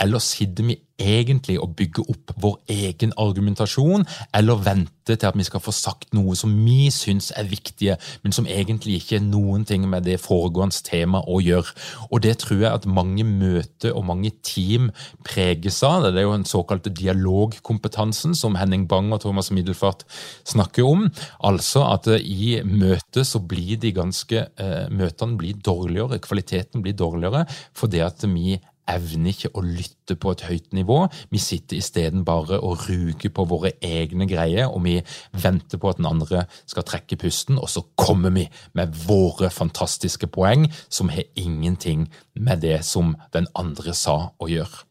eller 0.00 0.22
sitter 0.24 0.66
vi 0.70 0.78
egentlig 1.00 1.56
og 1.60 1.74
bygger 1.78 2.10
opp 2.12 2.32
vår 2.40 2.56
egen 2.70 3.12
argumentasjon, 3.20 4.04
eller 4.36 4.60
venter 4.64 5.16
til 5.16 5.26
at 5.26 5.38
vi 5.38 5.46
skal 5.46 5.62
få 5.64 5.72
sagt 5.74 6.12
noe 6.14 6.36
som 6.38 6.52
vi 6.64 6.90
syns 6.94 7.30
er 7.38 7.48
viktige, 7.50 7.96
men 8.22 8.34
som 8.36 8.46
egentlig 8.46 9.00
ikke 9.00 9.18
er 9.18 9.24
noen 9.26 9.64
ting 9.68 9.86
med 9.90 10.06
det 10.06 10.20
foregående 10.22 10.84
temaet 10.86 11.28
å 11.28 11.40
gjøre. 11.42 11.74
Og 12.10 12.22
det 12.24 12.36
tror 12.44 12.62
jeg 12.62 12.70
at 12.70 12.88
mange 12.88 13.24
møter 13.26 13.96
og 13.96 14.06
mange 14.10 14.32
team 14.46 14.90
preges 15.26 15.80
av. 15.86 16.10
Det 16.10 16.20
er 16.20 16.28
jo 16.28 16.36
den 16.36 16.48
såkalte 16.48 16.92
dialogkompetansen 16.94 18.36
som 18.38 18.58
Henning 18.60 18.86
Bang 18.90 19.10
og 19.14 19.22
Thomas 19.24 19.50
Middelfart 19.54 20.04
snakker 20.48 20.86
om. 20.86 21.08
Altså 21.46 21.86
at 21.88 22.06
i 22.20 22.60
møtet 22.64 23.26
så 23.26 23.40
blir 23.42 23.80
de 23.80 23.94
ganske 23.96 24.46
eh, 24.46 24.86
Møtene 24.90 25.38
blir 25.38 25.58
dårligere, 25.64 26.20
kvaliteten 26.22 26.82
blir 26.84 26.96
dårligere 26.98 27.44
fordi 27.76 28.00
at 28.04 28.22
vi 28.28 28.58
evner 28.90 29.32
ikke 29.32 29.52
å 29.54 29.64
lytte 29.64 30.16
på 30.20 30.34
et 30.34 30.44
høyt 30.48 30.74
nivå. 30.76 30.98
Vi 31.30 31.40
sitter 31.42 31.78
isteden 31.78 32.24
bare 32.26 32.60
og 32.60 32.86
ruger 32.88 33.32
på 33.34 33.46
våre 33.50 33.72
egne 33.84 34.28
greier, 34.30 34.68
og 34.70 34.84
vi 34.84 34.98
venter 35.32 35.80
på 35.80 35.92
at 35.92 36.00
den 36.00 36.10
andre 36.10 36.44
skal 36.66 36.86
trekke 36.88 37.18
pusten, 37.20 37.58
og 37.58 37.70
så 37.70 37.84
kommer 37.96 38.34
vi 38.34 38.48
med 38.74 38.94
våre 39.06 39.50
fantastiske 39.54 40.30
poeng 40.34 40.68
som 40.88 41.12
har 41.14 41.28
ingenting 41.38 42.08
med 42.34 42.62
det 42.66 42.80
som 42.86 43.16
den 43.34 43.48
andre 43.54 43.94
sa 43.96 44.20
å 44.38 44.50
gjøre. 44.50 44.89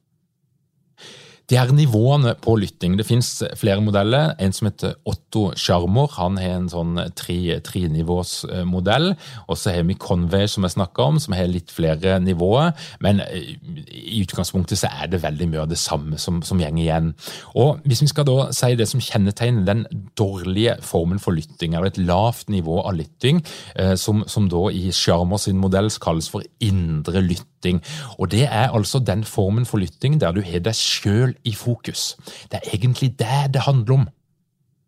De 1.50 1.58
her 1.58 1.72
nivåene 1.74 2.36
på 2.38 2.54
lytting, 2.62 2.94
det 3.00 3.08
finnes 3.08 3.42
flere 3.58 3.82
modeller. 3.82 4.36
En 4.38 4.54
som 4.54 4.68
heter 4.68 4.94
Otto 5.10 5.48
Sjarmor. 5.58 6.12
han 6.14 6.38
har 6.38 6.60
en 6.60 6.70
sånn 6.70 7.00
trenivåsmodell. 7.18 9.16
Og 9.48 9.58
så 9.58 9.74
har 9.74 9.88
vi 9.90 9.98
Conway, 9.98 10.46
som 10.48 10.64
jeg 10.64 10.76
snakka 10.76 11.08
om, 11.10 11.18
som 11.20 11.34
har 11.34 11.50
litt 11.50 11.72
flere 11.74 12.20
nivåer. 12.22 12.78
Men 13.02 13.22
eh, 13.26 13.58
i 13.90 14.22
utgangspunktet 14.22 14.78
så 14.78 14.92
er 14.94 15.10
det 15.10 15.24
veldig 15.24 15.50
mye 15.50 15.64
av 15.66 15.72
det 15.74 15.82
samme 15.82 16.22
som, 16.22 16.44
som 16.46 16.62
gjenger 16.62 16.84
igjen. 16.84 17.12
Og 17.58 17.82
hvis 17.82 18.04
vi 18.06 18.12
skal 18.14 18.30
da 18.30 18.52
si 18.54 18.76
det 18.78 18.88
som 18.92 19.02
kjennetegner 19.02 19.66
den 19.66 19.86
dårlige 20.20 20.78
formen 20.86 21.18
for 21.18 21.34
lytting, 21.34 21.74
eller 21.74 21.90
et 21.90 21.98
lavt 21.98 22.54
nivå 22.54 22.84
av 22.84 22.94
lytting, 23.00 23.42
eh, 23.74 23.96
som, 23.98 24.22
som 24.30 24.52
da 24.54 24.68
i 24.70 24.94
sin 24.94 25.58
modell 25.58 25.90
kalles 25.98 26.30
for 26.30 26.46
indre 26.62 27.26
lytting. 27.26 27.48
Og 28.20 28.32
det 28.32 28.46
er 28.46 28.72
altså 28.76 29.00
den 29.00 29.24
formen 29.24 29.66
for 29.66 29.78
lytting 29.78 30.20
der 30.22 30.32
du 30.32 30.42
har 30.42 30.60
deg 30.60 30.76
sjøl 30.76 31.36
i 31.44 31.54
fokus. 31.54 32.16
Det 32.52 32.62
er 32.62 32.74
egentlig 32.74 33.16
det 33.20 33.54
det 33.54 33.62
handler 33.68 33.94
om. 33.94 34.08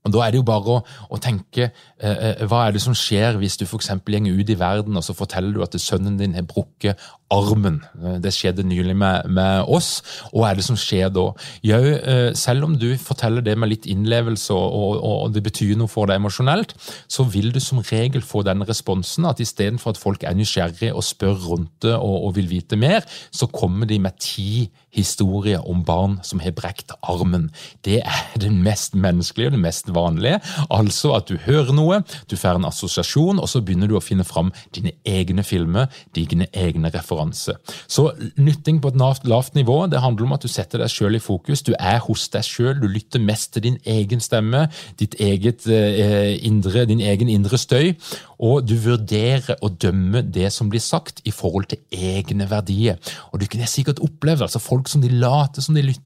Og 0.02 0.14
Da 0.14 0.24
er 0.26 0.34
det 0.34 0.40
jo 0.40 0.48
bare 0.48 0.78
å, 0.78 0.82
å 1.14 1.18
tenke 1.22 1.68
eh, 1.70 2.22
eh 2.32 2.46
hva 2.50 2.66
er 2.66 2.74
det 2.74 2.82
som 2.82 2.96
skjer 2.98 3.38
hvis 3.38 3.60
du 3.60 3.68
f.eks. 3.68 3.92
går 4.02 4.30
ut 4.34 4.50
i 4.50 4.58
verden 4.58 4.98
og 4.98 5.06
så 5.06 5.14
forteller 5.14 5.54
du 5.54 5.62
at 5.62 5.78
sønnen 5.78 6.18
din 6.18 6.34
har 6.34 6.48
brukket 6.50 6.98
armen. 7.32 7.82
Eh, 8.02 8.18
det 8.24 8.34
skjedde 8.34 8.66
nylig 8.66 8.96
med, 8.98 9.30
med, 9.30 9.70
oss. 9.70 10.02
Og 10.32 10.42
hva 10.42 10.52
er 10.52 10.60
det 10.60 10.66
som 10.66 10.80
skjer 10.80 11.14
da? 11.14 11.28
Jo, 11.66 11.78
eh, 11.78 12.32
selv 12.34 12.66
om 12.66 12.76
du 12.82 12.90
forteller 12.98 13.46
det 13.46 13.56
med 13.58 13.70
litt 13.72 13.86
innlevelse 13.86 14.54
og, 14.58 14.74
og, 14.82 14.98
og, 15.06 15.34
det 15.36 15.46
betyr 15.46 15.78
noe 15.80 15.92
for 15.92 16.10
deg 16.10 16.18
emosjonelt, 16.18 16.74
så 17.12 17.28
vil 17.30 17.54
du 17.54 17.62
som 17.62 17.84
regel 17.86 18.26
få 18.26 18.42
den 18.48 18.66
responsen 18.68 19.30
at 19.30 19.42
istedenfor 19.44 19.94
at 19.94 20.02
folk 20.02 20.26
er 20.26 20.38
nysgjerrige 20.38 20.96
og 20.96 21.06
spør 21.06 21.38
rundt 21.46 21.86
det 21.86 21.94
og, 21.94 22.18
og 22.28 22.36
vil 22.40 22.50
vite 22.50 22.80
mer, 22.80 23.06
så 23.32 23.48
kommer 23.54 23.86
de 23.86 24.02
med 24.02 24.18
ti 24.22 24.66
historier 24.96 25.64
om 25.70 25.84
barn 25.88 26.20
som 26.24 26.42
har 26.44 26.54
brekt 26.56 26.92
armen. 27.02 27.50
Det 27.86 28.02
er 28.02 28.24
det 28.44 28.52
mest 28.52 28.96
menneskelige 28.96 29.52
og 29.52 29.56
det 29.58 29.64
mest 29.64 29.92
vanlige. 29.96 30.40
Altså 30.70 31.14
at 31.18 31.30
du 31.32 31.38
hører 31.46 31.74
noe, 31.76 32.02
du 32.30 32.38
får 32.40 32.60
en 32.60 32.70
assosiasjon, 32.70 33.40
og 33.40 33.50
så 33.50 33.62
begynner 33.64 33.92
du 33.92 33.98
å 33.98 34.04
finne 34.04 34.26
fram 34.28 34.52
dine 34.76 34.94
egne 35.08 35.46
filmer, 35.48 35.90
dine 36.16 36.48
egne 36.54 36.92
referanser. 36.94 37.60
Så 37.88 38.10
nytting 38.38 38.82
på 38.82 38.92
et 38.92 39.00
lavt, 39.00 39.28
lavt 39.28 39.56
nivå 39.56 39.86
det 39.92 40.02
handler 40.04 40.28
om 40.28 40.36
at 40.36 40.46
du 40.46 40.52
setter 40.52 40.82
deg 40.82 40.92
sjøl 40.92 41.18
i 41.18 41.24
fokus. 41.24 41.64
Du 41.66 41.74
er 41.78 42.00
hos 42.06 42.28
deg 42.34 42.46
sjøl, 42.46 42.76
du 42.82 42.88
lytter 42.92 43.24
mest 43.24 43.54
til 43.56 43.66
din 43.66 43.80
egen 43.90 44.24
stemme, 44.24 44.68
ditt 45.00 45.18
eget 45.22 45.68
eh, 45.72 46.38
indre, 46.48 46.86
din 46.90 47.04
egen 47.04 47.32
indre 47.32 47.60
støy. 47.62 47.94
Og 48.42 48.66
du 48.66 48.74
vurderer 48.82 49.60
å 49.62 49.70
dømme 49.70 50.24
det 50.26 50.50
som 50.54 50.70
blir 50.72 50.82
sagt 50.82 51.22
i 51.30 51.34
forhold 51.36 51.70
til 51.72 51.82
egne 51.94 52.48
verdier. 52.50 52.98
Og 53.32 53.42
du 53.42 53.48
kunne 53.52 53.70
sikkert 53.70 54.02
oppleve 54.02 54.48
altså 54.48 54.62
folk 54.62 54.81
som 54.90 55.02
de 55.02 55.10
later 55.10 55.62
som 55.62 55.76
de 55.76 55.84
lytter. 55.86 56.06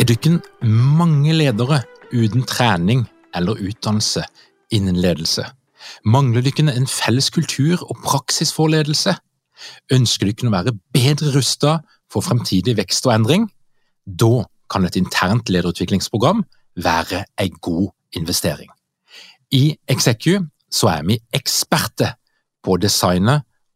Er 0.00 0.08
du 0.08 0.14
ikke 0.14 0.38
mange 0.64 1.34
ledere 1.36 1.82
uten 2.12 2.46
trening 2.48 3.04
eller 3.36 3.60
utdannelse 3.60 4.24
innen 4.72 4.96
ledelse? 4.96 5.44
Mangler 6.04 6.42
dere 6.42 6.72
en 6.72 6.88
felles 6.88 7.28
kultur 7.30 7.82
og 7.84 8.00
praksis 8.04 8.54
for 8.56 8.72
ledelse? 8.72 9.14
Ønsker 9.92 10.30
dere 10.30 10.48
å 10.48 10.54
være 10.54 10.74
bedre 10.94 11.34
rustet 11.36 11.84
for 12.10 12.24
fremtidig 12.24 12.76
vekst 12.80 13.06
og 13.06 13.14
endring? 13.18 13.46
Da 14.06 14.46
kan 14.72 14.88
et 14.88 14.96
internt 14.96 15.52
lederutviklingsprogram 15.52 16.42
være 16.82 17.24
en 17.38 17.60
god 17.60 17.90
investering. 18.16 18.70
I 19.52 19.76
Execu 19.88 20.40
så 20.72 20.88
er 20.88 21.02
vi 21.04 21.18
eksperter 21.36 22.16
på 22.64 22.74
å 22.74 22.80
designe 22.80 23.42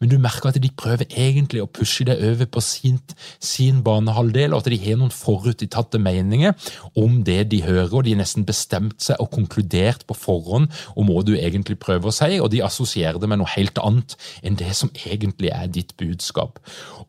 men 0.00 0.12
du 0.12 0.16
merker 0.22 0.50
at 0.50 0.60
de 0.62 0.70
prøver 0.78 1.08
egentlig 1.10 1.62
å 1.64 1.70
pushe 1.70 2.06
deg 2.08 2.22
over 2.30 2.48
på 2.56 2.62
sin, 2.64 3.00
sin 3.42 3.82
banehalvdel, 3.86 4.54
og 4.54 4.62
at 4.62 4.70
de 4.72 4.80
har 4.82 5.00
noen 5.00 5.14
forutinntatte 5.14 6.00
meninger 6.02 6.54
om 6.98 7.20
det 7.26 7.42
de 7.52 7.62
hører, 7.66 7.92
og 7.92 8.06
de 8.06 8.14
har 8.14 8.22
nesten 8.22 8.46
bestemt 8.48 9.02
seg 9.04 9.20
og 9.22 9.32
konkludert 9.34 10.06
på 10.08 10.16
forhånd 10.18 10.70
om 10.96 11.10
hva 11.10 11.24
du 11.26 11.34
egentlig 11.36 11.78
prøver 11.82 12.10
å 12.10 12.14
si, 12.14 12.40
og 12.40 12.50
de 12.52 12.62
assosierer 12.66 13.20
det 13.22 13.30
med 13.30 13.42
noe 13.42 13.54
helt 13.56 13.78
annet 13.82 14.16
enn 14.46 14.58
det 14.58 14.72
som 14.76 14.92
egentlig 15.06 15.52
er 15.54 15.70
ditt 15.72 15.96
budskap. 16.00 16.60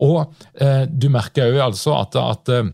Og 0.04 0.26
eh, 0.62 0.86
Du 0.88 1.10
merker 1.14 1.52
òg 1.52 1.62
altså 1.70 1.96
at, 1.98 2.16
at 2.18 2.52
eh, 2.54 2.70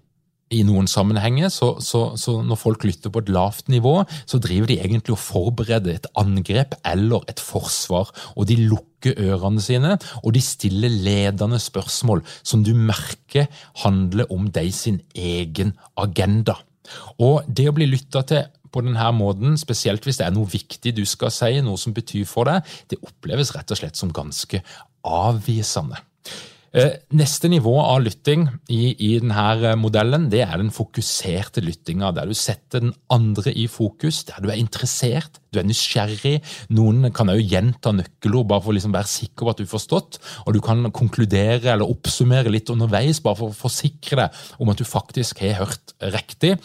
i 0.54 0.64
noen 0.68 0.88
sammenhenger, 0.90 1.52
så, 1.54 1.74
så, 1.84 2.04
så, 2.20 2.38
når 2.46 2.60
folk 2.60 2.86
lytter 2.88 3.14
på 3.14 3.24
et 3.24 3.32
lavt 3.34 3.70
nivå, 3.74 3.96
så 4.30 4.40
driver 4.44 4.70
de 4.72 4.80
egentlig 4.80 5.16
og 5.16 5.22
forbereder 5.24 5.98
et 5.98 6.10
angrep 6.20 6.78
eller 6.88 7.26
et 7.32 7.42
forsvar. 7.44 8.12
Og 8.38 8.48
de 8.50 8.58
lukker 8.62 9.18
ørene 9.20 9.62
sine, 9.64 9.98
og 10.24 10.36
de 10.36 10.44
stiller 10.44 10.94
ledende 10.94 11.60
spørsmål 11.62 12.24
som 12.42 12.64
du 12.66 12.74
merker 12.78 13.50
handler 13.84 14.30
om 14.34 14.48
deg 14.54 14.72
sin 14.76 15.02
egen 15.16 15.76
agenda. 16.00 16.60
Og 17.24 17.44
det 17.48 17.70
å 17.70 17.76
bli 17.76 17.88
lytta 17.90 18.24
til 18.28 18.48
på 18.74 18.82
denne 18.82 19.10
måten, 19.14 19.58
spesielt 19.62 20.06
hvis 20.08 20.18
det 20.20 20.28
er 20.28 20.34
noe 20.34 20.50
viktig 20.50 20.96
du 20.98 21.04
skal 21.06 21.32
si, 21.34 21.60
noe 21.62 21.78
som 21.80 21.94
betyr 21.94 22.26
for 22.30 22.50
deg, 22.50 22.66
det 22.90 23.02
oppleves 23.06 23.54
rett 23.54 23.70
og 23.74 23.80
slett 23.80 24.00
som 24.00 24.14
ganske 24.14 24.64
avvisende. 25.04 26.00
Eh, 26.74 26.96
neste 27.14 27.52
nivå 27.54 27.76
av 27.78 28.00
lytting 28.02 28.48
i, 28.74 28.96
i, 28.98 29.10
denne 29.22 29.76
modellen 29.78 30.24
det 30.32 30.40
er 30.42 30.56
den 30.58 30.72
fokuserte 30.74 31.62
lyttinga, 31.62 32.10
der 32.18 32.26
du 32.26 32.34
setter 32.34 32.82
den 32.82 32.96
andre 33.14 33.54
i 33.54 33.68
fokus, 33.70 34.24
der 34.26 34.42
du 34.42 34.50
er 34.50 34.58
interessert, 34.58 35.38
du 35.54 35.60
er 35.62 35.68
nysgjerrig. 35.70 36.40
Noen 36.74 37.12
kan 37.14 37.30
også 37.30 37.46
gjenta 37.46 37.94
nøkkelord 37.94 38.50
bare 38.50 38.66
for 38.66 38.74
å 38.74 38.78
liksom 38.80 38.96
være 38.96 39.12
sikker 39.12 39.46
på 39.46 39.54
at 39.54 39.62
du 39.62 39.68
har 39.68 39.74
forstått. 39.76 40.18
Og 40.48 40.58
du 40.58 40.64
kan 40.66 40.90
konkludere 40.90 41.76
eller 41.76 41.94
oppsummere 41.94 42.50
litt 42.50 42.74
underveis 42.74 43.22
bare 43.22 43.38
for 43.44 43.54
å 43.54 43.60
forsikre 43.60 44.24
deg 44.24 44.42
om 44.58 44.74
at 44.74 44.82
du 44.82 44.88
faktisk 44.90 45.46
har 45.46 45.62
hørt 45.62 45.94
riktig 46.16 46.56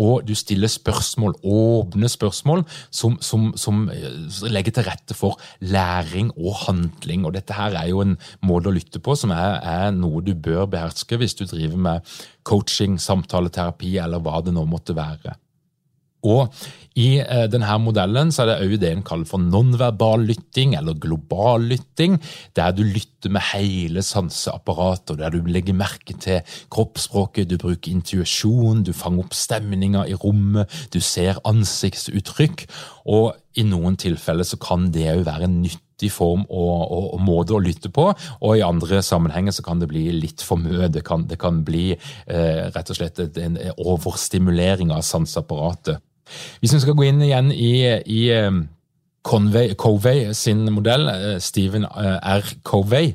og 0.00 0.24
du 0.26 0.34
stiller 0.38 0.70
spørsmål, 0.70 1.36
åpne 1.44 2.08
spørsmål, 2.10 2.64
som, 2.90 3.18
som, 3.20 3.52
som, 3.60 3.84
eh, 3.92 4.50
legger 4.50 4.78
til 4.78 4.88
rette 4.88 5.16
for 5.16 5.40
læring 5.60 6.32
og 6.36 6.54
handling. 6.66 7.26
Og 7.26 7.34
dette 7.36 7.56
her 7.56 7.76
er 7.78 7.90
jo 7.92 8.02
en 8.04 8.16
måte 8.42 8.70
å 8.70 8.74
lytte 8.74 9.02
på 9.02 9.16
som 9.18 9.34
er, 9.34 9.60
er 9.62 9.94
noe 9.94 10.22
du 10.24 10.34
bør 10.34 10.66
beherske 10.70 11.18
hvis 11.20 11.36
du 11.38 11.46
driver 11.46 11.80
med 11.88 12.14
coaching, 12.44 12.98
samtaleterapi 13.00 13.96
eller 14.02 14.22
hva 14.22 14.40
det 14.44 14.54
nå 14.54 14.66
måtte 14.68 14.96
være. 14.96 15.38
Og 16.24 16.48
i 16.94 17.18
eh, 17.18 17.46
denne 17.50 17.74
modellen 17.82 18.30
så 18.30 18.44
er 18.44 18.52
det 18.52 18.56
også 18.62 18.78
det 18.84 18.90
en 18.94 19.04
kaller 19.06 19.26
for 19.26 19.42
nonverbal 19.42 20.26
lytting, 20.28 20.76
eller 20.78 20.94
global 21.02 21.66
lytting, 21.72 22.20
der 22.54 22.74
du 22.74 22.84
lytter 22.86 23.32
med 23.34 23.42
hele 23.50 24.02
sanseapparatet, 24.06 25.18
der 25.18 25.34
du 25.34 25.40
legger 25.42 25.74
merke 25.74 26.14
til 26.22 26.44
kroppsspråket, 26.70 27.50
du 27.50 27.58
bruker 27.58 27.90
intuisjon, 27.90 28.84
du 28.86 28.92
fanger 28.94 29.26
opp 29.26 29.34
stemninger 29.34 30.06
i 30.06 30.14
rommet, 30.14 30.70
du 30.94 31.00
ser 31.02 31.42
ansiktsuttrykk, 31.50 32.68
og 33.10 33.34
i 33.58 33.66
noen 33.66 33.98
tilfeller 33.98 34.46
så 34.46 34.58
kan 34.62 34.86
det 34.94 35.10
òg 35.10 35.26
være 35.26 35.48
en 35.48 35.60
nyttig 35.64 36.12
form 36.14 36.46
og, 36.46 36.78
og, 36.94 37.10
og, 37.16 37.20
måte 37.26 37.54
å 37.54 37.62
lytte 37.62 37.90
på. 37.94 38.06
Og 38.40 38.56
i 38.58 38.64
andre 38.66 39.02
sammenhenger 39.02 39.54
så 39.54 39.66
kan 39.66 39.82
det 39.82 39.90
bli 39.90 40.08
litt 40.14 40.42
for 40.42 40.58
mye. 40.62 40.88
Det 40.90 41.04
kan, 41.06 41.26
det 41.30 41.38
kan 41.42 41.62
bli 41.66 41.92
eh, 41.94 42.64
rett 42.74 42.90
og 42.90 42.98
slett 42.98 43.22
en 43.22 43.60
overstimulering 43.78 44.94
av 44.94 45.06
sanseapparatet. 45.06 46.02
Hvis 46.60 46.74
vi 46.74 46.80
skal 46.84 46.96
gå 46.96 47.08
inn 47.08 47.22
igjen 47.22 47.52
i, 47.52 47.74
i 48.06 48.22
eh, 48.34 48.62
Conway, 49.24 49.72
Covey 49.74 50.34
sin 50.36 50.66
modell, 50.72 51.08
Steven 51.40 51.40
Stephen 51.40 51.84
R. 52.22 52.44
Covey, 52.62 53.14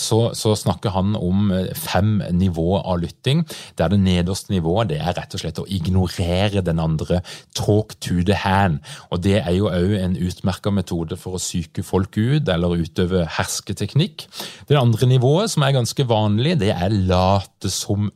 så, 0.00 0.30
så, 0.32 0.54
snakker 0.56 0.94
han 0.94 1.16
om 1.18 1.50
eh, 1.52 1.74
fem 1.76 2.22
nivåer 2.32 2.86
av 2.88 3.02
lytting. 3.02 3.42
Der 3.76 3.92
det 3.92 4.00
nederste 4.00 4.54
nivået 4.54 4.88
det 4.94 5.00
er 5.02 5.12
rett 5.18 5.34
og 5.36 5.42
slett 5.42 5.60
å 5.60 5.66
ignorere 5.68 6.62
den 6.64 6.80
andre. 6.80 7.20
Talk 7.52 7.92
to 8.00 8.22
the 8.24 8.38
hand. 8.46 8.80
Og 9.10 9.20
Det 9.26 9.42
er 9.42 9.52
jo 9.58 9.68
òg 9.68 9.92
en 9.98 10.16
utmerka 10.16 10.72
metode 10.72 11.18
for 11.20 11.36
å 11.36 11.42
psyke 11.42 11.84
folk 11.84 12.16
ut 12.16 12.48
eller 12.48 12.78
utøve 12.80 13.26
hersketeknikk. 13.36 14.24
Det 14.68 14.80
andre 14.80 15.10
nivået, 15.10 15.52
som 15.52 15.66
er 15.66 15.76
ganske 15.76 16.08
vanlig, 16.08 16.56
det 16.62 16.72
er 16.72 16.94
late 16.94 17.68
som 17.68 18.08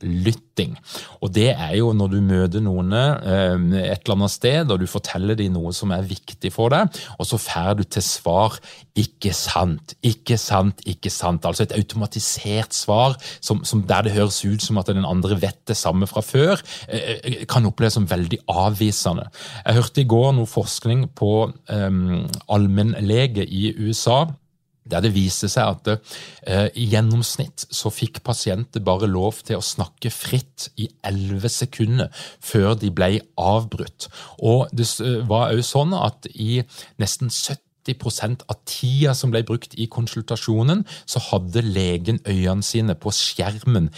lytting. 0.59 0.77
Og 1.23 1.33
Det 1.35 1.50
er 1.50 1.77
jo 1.77 1.93
når 1.93 2.09
du 2.09 2.21
møter 2.21 2.61
noen 2.61 2.93
eh, 2.93 3.91
et 3.93 4.03
eller 4.05 4.17
annet 4.17 4.33
sted, 4.33 4.71
og 4.71 4.81
du 4.81 4.87
forteller 4.87 5.35
dem 5.35 5.53
noe 5.53 5.73
som 5.73 5.91
er 5.93 6.07
viktig 6.07 6.53
for 6.53 6.71
deg, 6.71 6.88
og 7.19 7.27
så 7.27 7.38
får 7.38 7.79
du 7.79 7.85
til 7.85 8.03
svar 8.03 8.59
'ikke 8.97 9.33
sant', 9.33 9.95
'ikke 10.03 10.37
sant', 10.37 10.83
'ikke 10.87 11.11
sant'. 11.11 11.47
Altså 11.47 11.62
et 11.62 11.73
automatisert 11.73 12.75
svar 12.75 13.17
som, 13.41 13.65
som 13.65 13.83
der 13.83 14.03
det 14.03 14.12
høres 14.12 14.45
ut 14.45 14.62
som 14.62 14.79
at 14.79 14.87
den 14.87 15.05
andre 15.05 15.41
vet 15.41 15.67
det 15.69 15.77
samme 15.77 16.07
fra 16.07 16.21
før, 16.21 16.61
eh, 16.88 17.21
eh, 17.25 17.47
kan 17.47 17.67
oppleves 17.67 17.95
som 17.95 18.11
veldig 18.11 18.38
avvisende. 18.49 19.29
Jeg 19.67 19.75
hørte 19.75 20.00
i 20.00 20.05
går 20.05 20.33
noe 20.33 20.47
forskning 20.47 21.15
på 21.15 21.53
um, 21.71 22.29
allmennlege 22.49 23.47
i 23.47 23.75
USA 23.79 24.27
der 24.90 25.04
det 25.04 25.12
viste 25.14 25.50
seg 25.50 25.75
at 25.76 25.90
uh, 25.95 26.66
i 26.75 26.88
gjennomsnitt 26.92 27.66
så 27.75 27.92
fikk 27.92 28.23
pasienter 28.26 28.85
bare 28.85 29.09
lov 29.11 29.42
til 29.47 29.61
å 29.61 29.64
snakke 29.64 30.12
fritt 30.14 30.68
i 30.80 30.88
11 31.07 31.49
sekunder 31.52 32.26
før 32.40 32.75
de 32.80 32.92
ble 32.95 33.14
avbrutt. 33.38 34.09
Og 34.38 34.68
det 34.73 34.88
var 35.28 35.54
òg 35.54 35.64
sånn 35.66 35.95
at 35.97 36.28
i 36.35 36.62
nesten 37.00 37.33
70% 37.33 38.45
av 38.49 38.61
tida 38.68 39.14
som 39.16 39.33
ble 39.33 39.45
brukt 39.49 39.76
i 39.80 39.88
konsultasjonen, 39.90 40.85
så 41.09 41.23
hadde 41.30 41.64
legen 41.64 42.21
øynene 42.26 42.66
sine 42.66 42.97
på 42.99 43.14
skjermen 43.14 43.92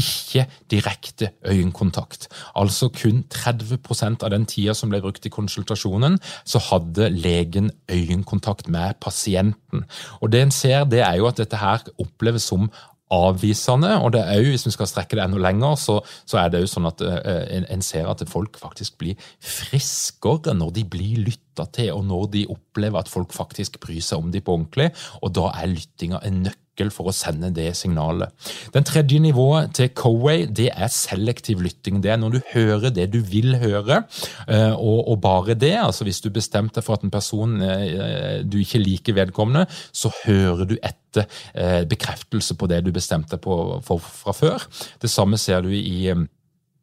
ikke 0.00 0.46
direkte 0.72 1.30
øyekontakt. 1.46 2.28
Altså 2.56 2.90
kun 2.94 3.24
30% 3.34 4.24
av 4.26 4.34
den 4.34 4.46
tida 4.50 4.74
som 4.76 4.92
ble 4.92 5.02
brukt 5.04 5.26
i 5.26 5.32
konsultasjonen, 5.32 6.18
så 6.44 6.62
hadde 6.70 7.10
legen 7.14 7.70
øyekontakt 7.90 8.68
med 8.68 8.98
pasienten. 9.00 9.84
Og 10.20 10.32
Det 10.32 10.42
en 10.42 10.50
ser, 10.54 10.84
det 10.84 11.00
er 11.04 11.18
jo 11.18 11.26
at 11.26 11.36
dette 11.36 11.56
her 11.56 11.84
oppleves 11.98 12.42
som 12.48 12.70
avvisende. 13.10 13.90
Og 14.04 14.12
det 14.14 14.22
er 14.22 14.38
jo, 14.40 14.54
hvis 14.54 14.66
vi 14.68 14.74
skal 14.74 14.88
strekke 14.88 15.18
det 15.18 15.24
enda 15.24 15.42
lenger, 15.42 15.74
så, 15.80 15.98
så 16.28 16.40
er 16.40 16.52
det 16.52 16.62
jo 16.62 16.70
sånn 16.70 16.88
at 16.90 17.02
uh, 17.02 17.18
en, 17.50 17.66
en, 17.74 17.84
ser 17.84 18.08
at 18.10 18.22
folk 18.30 18.58
faktisk 18.60 18.98
blir 19.02 19.18
friskere 19.42 20.54
når 20.56 20.74
de 20.78 20.86
blir 20.94 21.24
lytta 21.26 21.66
til, 21.74 21.92
og 21.96 22.06
når 22.06 22.30
de 22.36 22.46
opplever 22.52 23.02
at 23.02 23.10
folk 23.10 23.34
faktisk 23.34 23.80
bryr 23.82 24.02
seg 24.04 24.22
om 24.22 24.30
dem 24.34 24.46
på 24.46 24.56
ordentlig. 24.56 24.90
Og 25.20 25.34
da 25.36 25.50
er 25.58 25.72
lyttinga 25.74 26.22
en 26.26 26.44
nøkkel 26.46 26.69
for 26.88 27.10
å 27.10 27.14
sende 27.14 27.50
det 27.52 27.68
signalet. 27.76 28.32
Den 28.72 28.86
tredje 28.88 29.20
nivået 29.20 29.74
til 29.76 29.90
Coway 29.92 30.46
det 30.48 30.70
er 30.72 30.88
selektiv 30.88 31.60
lytting. 31.60 32.00
Det 32.00 32.14
er 32.14 32.16
når 32.22 32.38
du 32.38 32.40
hører 32.54 32.88
det 32.96 33.10
du 33.12 33.20
vil 33.20 33.58
høre, 33.60 34.00
uh, 34.48 34.72
og, 34.72 35.04
og, 35.04 35.20
bare 35.20 35.54
det. 35.54 35.76
altså 35.76 36.08
Hvis 36.08 36.22
du 36.24 36.30
bestemte 36.32 36.80
deg 36.80 36.86
for 36.86 36.96
at 36.96 37.04
en 37.04 37.12
person 37.12 37.60
uh, 37.60 38.40
du 38.40 38.56
ikke 38.62 38.80
liker 38.80 39.18
vedkommende, 39.20 39.66
så 39.92 40.08
hører 40.24 40.64
du 40.64 40.78
etter 40.80 41.00
Eh, 41.54 41.82
bekreftelse 41.90 42.54
på 42.54 42.68
det 42.70 42.84
du 42.86 42.92
bestemte 42.94 43.34
deg 43.34 43.42
for, 43.42 43.98
fra 43.98 44.34
før. 44.34 44.66
Det 45.02 45.10
samme 45.10 45.38
ser 45.40 45.64
du 45.66 45.72
i 45.74 46.06
eh, 46.12 46.20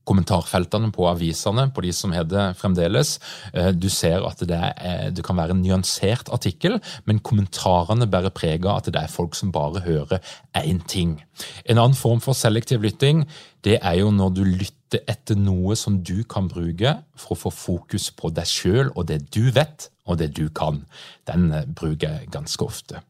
kommentarfeltene 0.08 0.92
på 0.96 1.08
avisene, 1.10 1.68
på 1.74 1.84
de 1.86 1.92
som 1.96 2.14
har 2.16 2.56
fremdeles. 2.58 3.18
Eh, 3.54 3.72
du 3.76 3.90
ser 3.94 4.26
at 4.28 4.42
det, 4.48 4.58
er, 4.58 5.12
det, 5.12 5.26
kan 5.26 5.38
være 5.40 5.56
en 5.56 5.64
nyansert 5.64 6.32
artikkel, 6.34 6.80
men 7.06 7.20
kommentarene 7.20 8.10
bærer 8.10 8.34
preg 8.36 8.66
av 8.66 8.82
at 8.82 8.92
det 8.94 9.04
er 9.04 9.12
folk 9.12 9.38
som 9.38 9.54
bare 9.56 9.84
hører 9.86 10.24
én 10.58 10.82
ting. 10.88 11.18
En 11.66 11.78
annen 11.78 11.98
form 11.98 12.24
for 12.24 12.38
selektiv 12.38 12.86
lytting 12.86 13.26
det 13.66 13.80
er 13.82 14.00
jo 14.00 14.12
når 14.14 14.34
du 14.38 14.44
lytter 14.48 15.04
etter 15.10 15.36
noe 15.36 15.76
som 15.76 16.00
du 16.06 16.22
kan 16.30 16.48
bruke 16.48 16.94
for 17.20 17.36
å 17.36 17.42
få 17.42 17.52
fokus 17.52 18.08
på 18.16 18.32
deg 18.32 18.48
sjøl 18.48 18.94
og 18.94 19.10
det 19.10 19.26
du 19.36 19.50
vet 19.52 19.90
og 20.08 20.22
det 20.22 20.32
du 20.38 20.48
kan. 20.56 20.86
Den 21.28 21.52
bruker 21.76 22.08
jeg 22.08 22.32
ganske 22.32 22.64
ofte. 22.64 23.04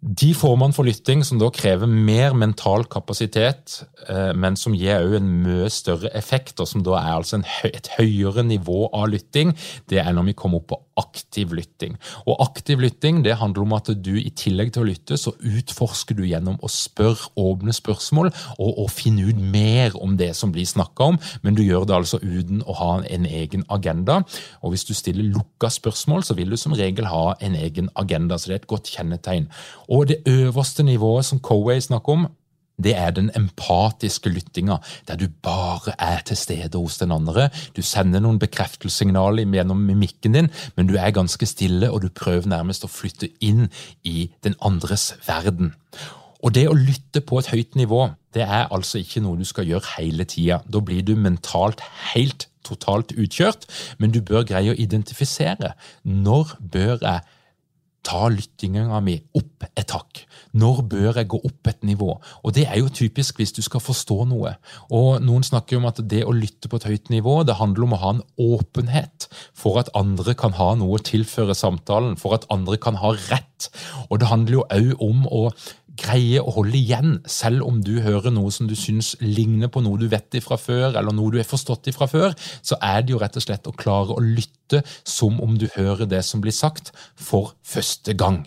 De 0.00 0.30
formene 0.32 0.72
for 0.72 0.88
lytting 0.88 1.20
som 1.28 1.36
da 1.36 1.50
krever 1.52 1.88
mer 1.90 2.32
mental 2.32 2.86
kapasitet, 2.88 3.82
eh, 4.08 4.30
men 4.32 4.56
som 4.56 4.72
gir 4.72 5.02
også 5.02 5.18
en 5.18 5.32
mye 5.44 5.66
større 5.68 6.10
effekt, 6.16 6.56
og 6.56 6.70
som 6.70 6.80
da 6.86 6.94
er 6.96 7.18
altså 7.18 7.42
et 7.68 7.90
høyere 7.98 8.46
nivå 8.48 8.86
av 8.96 9.10
lytting, 9.12 9.52
det 9.92 10.00
er 10.00 10.14
når 10.16 10.30
vi 10.30 10.36
kommer 10.40 10.62
opp 10.62 10.70
på 10.72 10.80
aktiv 11.00 11.52
lytting. 11.56 11.98
Og 12.26 12.40
Aktiv 12.40 12.80
lytting 12.80 13.20
det 13.24 13.36
handler 13.38 13.62
om 13.62 13.74
at 13.76 13.90
du 14.02 14.14
i 14.16 14.30
tillegg 14.36 14.72
til 14.72 14.82
å 14.82 14.88
lytte, 14.88 15.18
så 15.20 15.34
utforsker 15.36 16.16
du 16.16 16.24
gjennom 16.24 16.56
å 16.64 16.70
spørre 16.72 17.30
åpne 17.38 17.74
spørsmål 17.76 18.30
og, 18.56 18.70
å 18.80 18.86
finne 18.90 19.28
ut 19.28 19.38
mer 19.38 19.94
om 20.00 20.16
det 20.20 20.32
som 20.38 20.52
blir 20.54 20.68
snakka 20.68 21.10
om, 21.12 21.20
men 21.44 21.56
du 21.56 21.62
gjør 21.62 21.86
det 21.88 21.96
altså 21.98 22.20
uten 22.22 22.64
å 22.64 22.76
ha 22.80 22.90
en 23.04 23.28
egen 23.28 23.66
agenda. 23.68 24.22
Og 24.64 24.74
Hvis 24.74 24.86
du 24.88 24.94
stiller 24.96 25.28
lukka 25.28 25.70
spørsmål, 25.72 26.24
så 26.24 26.36
vil 26.38 26.50
du 26.50 26.56
som 26.60 26.76
regel 26.76 27.08
ha 27.12 27.36
en 27.40 27.56
egen 27.58 27.92
agenda. 27.94 28.38
så 28.38 28.50
det 28.50 28.56
er 28.56 28.62
et 28.64 28.72
godt 28.72 28.90
kjennetegn. 28.96 29.48
Og 29.90 30.08
det 30.08 30.22
øverste 30.30 30.82
nivået 30.86 31.24
som 31.26 31.40
Coway 31.42 31.80
snakker 31.80 32.12
om, 32.12 32.28
det 32.80 32.96
er 32.96 33.10
den 33.10 33.30
empatiske 33.36 34.30
lyttinga, 34.32 34.76
der 35.08 35.16
du 35.16 35.26
bare 35.42 35.92
er 35.98 36.20
til 36.24 36.36
stede 36.36 36.78
hos 36.78 36.98
den 36.98 37.12
andre. 37.12 37.50
Du 37.76 37.82
sender 37.82 38.20
noen 38.20 38.38
bekreftelsessignaler 38.38 39.44
gjennom 39.44 39.82
mimikken 39.84 40.32
din, 40.32 40.48
men 40.76 40.88
du 40.88 40.96
er 40.96 41.10
ganske 41.10 41.46
stille, 41.46 41.90
og 41.90 42.02
du 42.02 42.08
prøver 42.08 42.48
nærmest 42.48 42.84
å 42.84 42.92
flytte 42.92 43.28
inn 43.40 43.68
i 44.04 44.30
den 44.44 44.56
andres 44.62 45.12
verden. 45.26 45.74
Og 46.40 46.54
det 46.56 46.68
å 46.70 46.76
lytte 46.76 47.20
på 47.20 47.38
et 47.38 47.50
høyt 47.52 47.76
nivå, 47.76 48.06
det 48.34 48.46
er 48.46 48.70
altså 48.72 49.02
ikke 49.02 49.20
noe 49.20 49.36
du 49.36 49.44
skal 49.44 49.68
gjøre 49.68 49.98
hele 49.98 50.24
tida. 50.24 50.62
Da 50.64 50.80
blir 50.80 51.02
du 51.04 51.12
mentalt 51.20 51.82
helt 52.14 52.48
totalt 52.64 53.12
utkjørt, 53.12 53.66
men 53.98 54.14
du 54.14 54.22
bør 54.24 54.46
greie 54.48 54.72
å 54.72 54.78
identifisere. 54.78 55.74
Når 56.04 56.56
bør 56.72 56.96
jeg 57.02 57.20
ta 58.06 58.28
lyttinga 58.32 59.00
mi 59.04 59.16
opp 59.36 59.66
et 59.76 59.92
hakk? 59.94 60.24
Når 60.56 60.82
bør 60.90 61.18
jeg 61.20 61.28
gå 61.30 61.40
opp 61.46 61.70
et 61.70 61.84
nivå? 61.86 62.10
Og 62.44 62.54
Det 62.54 62.66
er 62.66 62.78
jo 62.80 62.88
typisk 62.88 63.38
hvis 63.38 63.52
du 63.52 63.62
skal 63.62 63.80
forstå 63.80 64.24
noe. 64.30 64.54
Og 64.90 65.22
Noen 65.22 65.44
snakker 65.46 65.78
om 65.78 65.86
at 65.86 66.00
det 66.10 66.24
å 66.24 66.34
lytte 66.34 66.68
på 66.68 66.80
et 66.80 66.88
høyt 66.88 67.10
nivå 67.10 67.40
det 67.46 67.58
handler 67.60 67.86
om 67.86 67.94
å 67.94 68.00
ha 68.02 68.14
en 68.16 68.24
åpenhet 68.40 69.28
for 69.54 69.78
at 69.80 69.92
andre 69.94 70.34
kan 70.34 70.56
ha 70.58 70.72
noe 70.78 70.98
å 70.98 71.04
tilføre 71.04 71.54
samtalen, 71.54 72.16
for 72.16 72.34
at 72.34 72.48
andre 72.50 72.78
kan 72.80 72.98
ha 73.00 73.14
rett. 73.30 73.70
Og 74.10 74.20
Det 74.20 74.30
handler 74.30 74.60
jo 74.60 74.66
òg 74.70 75.04
om 75.04 75.26
å 75.28 75.42
greie 76.00 76.42
å 76.42 76.52
holde 76.54 76.78
igjen, 76.78 77.18
selv 77.28 77.66
om 77.68 77.80
du 77.84 77.98
hører 78.04 78.32
noe 78.34 78.52
som 78.54 78.68
du 78.70 78.76
syns 78.78 79.12
ligner 79.22 79.70
på 79.72 79.82
noe 79.84 80.00
du 80.00 80.08
vet 80.10 80.40
ifra 80.40 80.58
før, 80.60 80.94
eller 80.94 81.14
noe 81.16 81.32
du 81.32 81.40
har 81.40 81.48
forstått 81.48 81.92
ifra 81.92 82.08
før, 82.10 82.36
så 82.62 82.78
er 82.80 83.04
det 83.04 83.14
jo 83.14 83.20
rett 83.22 83.36
og 83.38 83.46
slett 83.46 83.68
å 83.70 83.76
klare 83.76 84.16
å 84.16 84.24
lytte 84.24 84.82
som 85.04 85.40
om 85.44 85.58
du 85.60 85.68
hører 85.76 86.08
det 86.08 86.22
som 86.26 86.42
blir 86.42 86.56
sagt, 86.56 86.94
for 87.14 87.54
første 87.66 88.16
gang. 88.16 88.44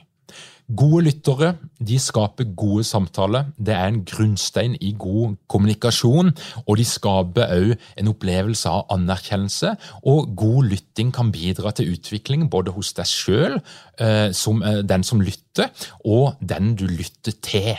Gode 0.71 1.03
lyttere 1.09 1.49
de 1.83 1.97
skaper 1.99 2.47
gode 2.55 2.85
samtaler. 2.87 3.49
Det 3.59 3.73
er 3.75 3.89
en 3.89 3.99
grunnstein 4.07 4.77
i 4.79 4.93
god 4.97 5.35
kommunikasjon. 5.51 6.31
Og 6.63 6.77
de 6.79 6.85
skaper 6.87 7.51
òg 7.51 7.73
en 7.99 8.11
opplevelse 8.13 8.71
av 8.71 8.85
anerkjennelse. 8.95 9.73
Og 10.07 10.31
god 10.39 10.71
lytting 10.71 11.11
kan 11.13 11.33
bidra 11.35 11.73
til 11.75 11.91
utvikling 11.97 12.47
både 12.49 12.71
hos 12.71 12.93
deg 12.95 13.09
sjøl, 13.09 13.59
eh, 13.99 14.29
eh, 14.31 14.81
den 14.87 15.03
som 15.03 15.21
lytter, 15.21 15.69
og 16.05 16.35
den 16.39 16.75
du 16.75 16.87
lytter 16.87 17.35
til. 17.41 17.75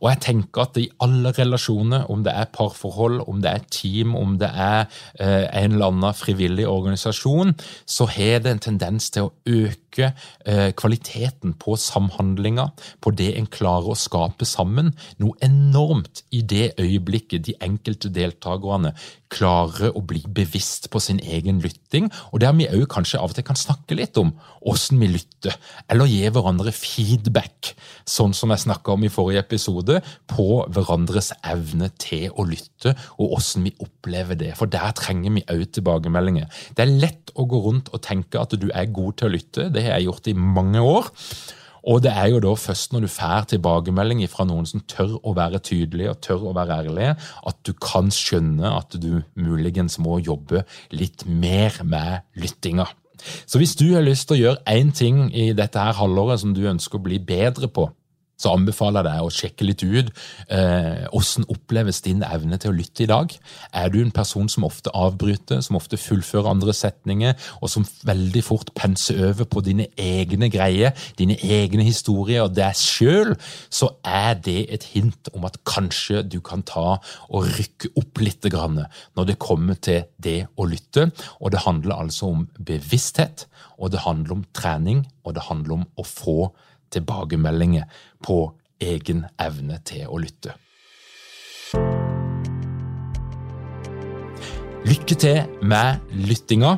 Og 0.00 0.10
jeg 0.10 0.22
tenker 0.26 0.66
at 0.66 0.78
i 0.80 0.86
alle 1.04 1.32
relasjoner, 1.36 2.06
om 2.12 2.22
det 2.26 2.34
er 2.34 2.50
parforhold, 2.54 3.22
om 3.28 3.40
det 3.44 3.52
er 3.52 3.66
team, 3.72 4.14
om 4.18 4.36
det 4.40 4.50
er 4.50 4.86
eh, 5.20 5.46
en 5.62 5.76
eller 5.76 5.90
annen 5.90 6.16
frivillig 6.16 6.66
organisasjon, 6.68 7.54
så 7.86 8.08
har 8.16 8.44
det 8.44 8.54
en 8.54 8.64
tendens 8.68 9.10
til 9.14 9.28
å 9.28 9.34
øke 9.46 10.12
eh, 10.46 10.70
kvaliteten 10.76 11.56
på 11.60 11.76
samhandlinga, 11.80 12.68
på 13.00 13.12
det 13.16 13.32
en 13.36 13.50
klarer 13.50 13.92
å 13.92 13.98
skape 13.98 14.48
sammen. 14.48 14.92
Noe 15.22 15.38
enormt 15.44 16.24
i 16.34 16.42
det 16.42 16.74
øyeblikket 16.80 17.46
de 17.48 17.56
enkelte 17.64 18.12
deltakerne 18.12 18.94
klare 19.32 19.90
å 19.96 20.02
bli 20.06 20.22
bevisst 20.26 20.88
på 20.92 21.00
sin 21.02 21.18
egen 21.20 21.58
lytting, 21.64 22.08
og 22.32 22.40
der 22.42 22.54
vi 22.56 22.68
òg 22.68 22.86
kanskje 22.92 23.20
av 23.20 23.32
og 23.32 23.38
til 23.38 23.46
kan 23.46 23.58
snakke 23.58 23.98
litt 23.98 24.18
om 24.20 24.32
åssen 24.66 25.00
vi 25.02 25.10
lytter, 25.14 25.56
eller 25.90 26.10
gi 26.10 26.22
hverandre 26.30 26.72
feedback, 26.74 27.72
sånn 28.08 28.34
som 28.36 28.52
jeg 28.54 28.64
snakka 28.66 28.94
om 28.94 29.06
i 29.06 29.12
forrige 29.12 29.44
episode, 29.44 30.00
på 30.30 30.62
hverandres 30.74 31.32
evne 31.42 31.90
til 32.02 32.30
å 32.34 32.46
lytte, 32.48 32.94
og 33.18 33.36
åssen 33.40 33.66
vi 33.66 33.74
opplever 33.82 34.38
det. 34.38 34.54
For 34.58 34.70
der 34.70 34.94
trenger 34.96 35.34
vi 35.36 35.46
òg 35.52 35.66
tilbakemeldinger. 35.76 36.50
Det 36.76 36.86
er 36.86 36.96
lett 37.04 37.34
å 37.36 37.46
gå 37.48 37.60
rundt 37.66 37.92
og 37.92 38.02
tenke 38.06 38.40
at 38.40 38.56
du 38.58 38.70
er 38.72 38.90
god 38.94 39.20
til 39.20 39.30
å 39.30 39.36
lytte, 39.36 39.70
det 39.72 39.86
har 39.86 39.98
jeg 39.98 40.10
gjort 40.10 40.32
i 40.32 40.36
mange 40.38 40.82
år. 40.82 41.14
Og 41.86 42.02
det 42.02 42.10
er 42.10 42.32
jo 42.32 42.40
da 42.42 42.52
først 42.58 42.92
når 42.92 43.04
du 43.04 43.10
får 43.14 43.48
tilbakemelding 43.52 44.24
fra 44.30 44.46
noen 44.48 44.66
som 44.66 44.82
tør 44.90 45.16
å 45.22 45.34
være 45.36 45.62
tydelig 45.62 46.08
og 46.10 46.20
tør 46.24 46.48
å 46.50 46.54
være 46.56 46.80
ærlig, 46.82 47.12
at 47.46 47.60
du 47.66 47.72
kan 47.78 48.10
skjønne 48.14 48.72
at 48.74 48.98
du 48.98 49.22
muligens 49.38 50.00
må 50.02 50.18
jobbe 50.18 50.64
litt 50.90 51.26
mer 51.26 51.78
med 51.86 52.26
lyttinga. 52.34 52.88
Så 53.46 53.60
hvis 53.62 53.76
du 53.78 53.86
har 53.94 54.04
lyst 54.04 54.28
til 54.28 54.36
å 54.36 54.42
gjøre 54.42 54.76
én 54.76 54.90
ting 54.94 55.28
i 55.30 55.52
dette 55.56 55.80
her 55.80 55.96
halvåret 55.96 56.42
som 56.42 56.52
du 56.56 56.66
ønsker 56.68 56.98
å 56.98 57.06
bli 57.06 57.20
bedre 57.22 57.70
på, 57.70 57.88
så 58.36 58.52
anbefaler 58.52 59.00
jeg 59.00 59.08
deg 59.08 59.26
å 59.26 59.32
sjekke 59.32 59.66
litt 59.66 59.84
ut 59.84 60.10
eh, 60.52 61.06
hvordan 61.12 61.46
oppleves 61.52 62.02
din 62.04 62.22
evne 62.26 62.58
til 62.60 62.72
å 62.72 62.76
lytte 62.76 63.04
i 63.04 63.08
dag. 63.10 63.32
Er 63.76 63.92
du 63.92 63.98
en 64.02 64.12
person 64.14 64.48
som 64.52 64.66
ofte 64.68 64.92
avbryter, 64.96 65.62
som 65.64 65.78
ofte 65.78 65.98
fullfører 66.00 66.50
andre 66.50 66.74
setninger, 66.76 67.36
og 67.60 67.72
som 67.72 67.86
veldig 68.06 68.42
fort 68.44 68.72
penser 68.76 69.22
over 69.30 69.48
på 69.48 69.62
dine 69.64 69.88
egne 70.00 70.50
greier, 70.52 70.92
dine 71.18 71.38
egne 71.40 71.86
historier 71.86 72.44
og 72.44 72.54
deg 72.56 72.76
sjøl, 72.76 73.34
så 73.72 73.90
er 74.04 74.36
det 74.44 74.58
et 74.74 74.88
hint 74.92 75.32
om 75.34 75.46
at 75.48 75.58
kanskje 75.68 76.22
du 76.26 76.38
kan 76.44 76.64
ta 76.66 76.98
og 77.00 77.50
rykke 77.56 77.94
opp 77.96 78.22
litt 78.22 78.44
når 78.46 79.26
det 79.26 79.40
kommer 79.42 79.74
til 79.82 80.04
det 80.22 80.46
å 80.56 80.66
lytte. 80.68 81.08
Og 81.40 81.50
det 81.52 81.64
handler 81.64 82.04
altså 82.04 82.30
om 82.30 82.44
bevissthet, 82.58 83.46
og 83.76 83.92
det 83.92 84.04
handler 84.04 84.38
om 84.38 84.44
trening, 84.56 85.04
og 85.24 85.36
det 85.36 85.46
handler 85.48 85.80
om 85.80 85.84
å 85.96 86.04
få 86.06 86.38
tilbakemeldinger 86.94 87.88
på 88.24 88.38
egen 88.82 89.24
evne 89.40 89.80
til 89.86 90.06
å 90.08 90.20
lytte. 90.20 90.56
Lykke 94.86 95.16
til 95.18 95.62
med 95.66 96.12
lyttinga. 96.14 96.76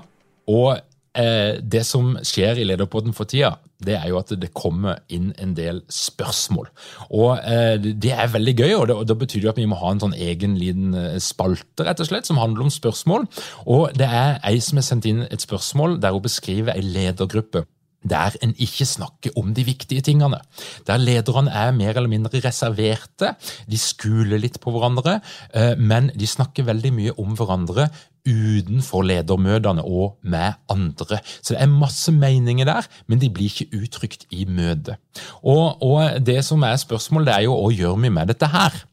Og 0.48 0.78
eh, 1.18 1.58
det 1.60 1.84
som 1.84 2.14
skjer 2.24 2.62
i 2.62 2.64
Lederpodden 2.64 3.12
for 3.16 3.28
tida, 3.28 3.58
det 3.84 3.94
er 3.94 4.08
jo 4.10 4.18
at 4.18 4.32
det 4.40 4.50
kommer 4.56 4.98
inn 5.12 5.30
en 5.38 5.54
del 5.54 5.80
spørsmål. 5.92 6.66
Og 7.14 7.38
eh, 7.38 7.78
Det 7.78 8.12
er 8.12 8.32
veldig 8.32 8.54
gøy, 8.58 8.74
og 8.74 8.86
det, 8.90 8.96
og 8.96 9.08
det 9.08 9.18
betyr 9.18 9.46
jo 9.46 9.52
at 9.52 9.60
vi 9.60 9.68
må 9.70 9.78
ha 9.78 9.92
en 9.94 10.02
sånn 10.02 10.16
egen 10.18 10.58
liten 10.58 10.94
eh, 10.98 11.18
spalte 11.22 11.86
rett 11.86 12.02
og 12.02 12.10
slett, 12.10 12.26
som 12.26 12.42
handler 12.42 12.66
om 12.66 12.74
spørsmål. 12.74 13.28
Og 13.66 13.94
Det 13.98 14.08
er 14.08 14.38
ei 14.42 14.58
som 14.64 14.80
har 14.80 14.88
sendt 14.88 15.06
inn 15.06 15.26
et 15.28 15.44
spørsmål 15.44 16.00
der 16.02 16.16
hun 16.16 16.26
beskriver 16.26 16.74
ei 16.74 16.82
ledergruppe 16.82 17.68
der 18.06 18.36
en 18.42 18.54
ikke 18.58 18.86
snakker 18.86 19.34
om 19.38 19.50
de 19.54 19.64
viktige 19.66 20.00
tingene. 20.00 20.38
Der 20.86 21.00
lederne 21.02 21.50
er 21.50 21.72
mer 21.74 21.96
eller 21.96 22.08
mindre 22.08 22.40
reserverte, 22.44 23.34
de 23.70 23.78
skuler 23.78 24.38
litt 24.38 24.60
på 24.62 24.70
hverandre, 24.70 25.20
eh, 25.54 25.74
men 25.76 26.10
de 26.14 26.26
snakker 26.26 26.68
veldig 26.68 26.92
mye 26.94 27.16
om 27.18 27.34
hverandre 27.36 27.88
utenfor 28.26 29.06
ledermøtene 29.06 29.84
og 29.84 30.18
med 30.22 30.58
andre. 30.70 31.20
Så 31.42 31.54
det 31.54 31.62
er 31.62 31.72
masse 31.72 32.12
meninger 32.12 32.68
der, 32.68 32.88
men 33.06 33.20
de 33.22 33.30
blir 33.30 33.50
ikke 33.52 33.82
uttrykt 33.82 34.26
i 34.30 34.44
møtet. 34.44 34.98
Og, 35.42 35.82
og 35.82 36.20
det 36.26 36.42
som 36.44 36.62
er 36.66 36.76
spørsmålet, 36.80 37.30
det 37.30 37.36
er 37.36 37.48
jo 37.48 37.58
hva 37.58 37.74
gjør 37.74 37.98
vi 38.02 38.12
med 38.14 38.32
dette 38.32 38.50
her? 38.52 38.84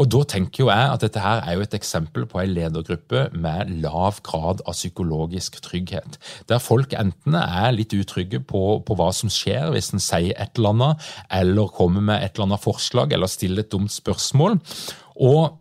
Og 0.00 0.10
Da 0.10 0.22
tenker 0.26 0.64
jo 0.64 0.70
jeg 0.70 0.90
at 0.90 1.02
dette 1.04 1.22
her 1.22 1.42
er 1.46 1.56
jo 1.56 1.64
et 1.64 1.74
eksempel 1.76 2.26
på 2.30 2.40
en 2.42 2.52
ledergruppe 2.56 3.28
med 3.32 3.70
lav 3.84 4.20
grad 4.26 4.62
av 4.66 4.74
psykologisk 4.74 5.60
trygghet. 5.62 6.18
Der 6.50 6.62
folk 6.62 6.94
enten 6.98 7.38
er 7.38 7.70
litt 7.74 7.94
utrygge 7.94 8.42
på, 8.42 8.80
på 8.86 8.98
hva 8.98 9.10
som 9.14 9.30
skjer 9.32 9.70
hvis 9.74 9.92
en 9.94 10.02
sier 10.02 10.34
et 10.34 10.58
eller 10.58 10.74
annet, 10.74 11.10
eller 11.30 11.74
kommer 11.74 12.02
med 12.02 12.22
et 12.22 12.34
eller 12.34 12.50
annet 12.50 12.64
forslag 12.64 13.14
eller 13.14 13.30
stiller 13.30 13.64
et 13.64 13.72
dumt 13.72 13.92
spørsmål. 13.94 14.58
Og 15.22 15.60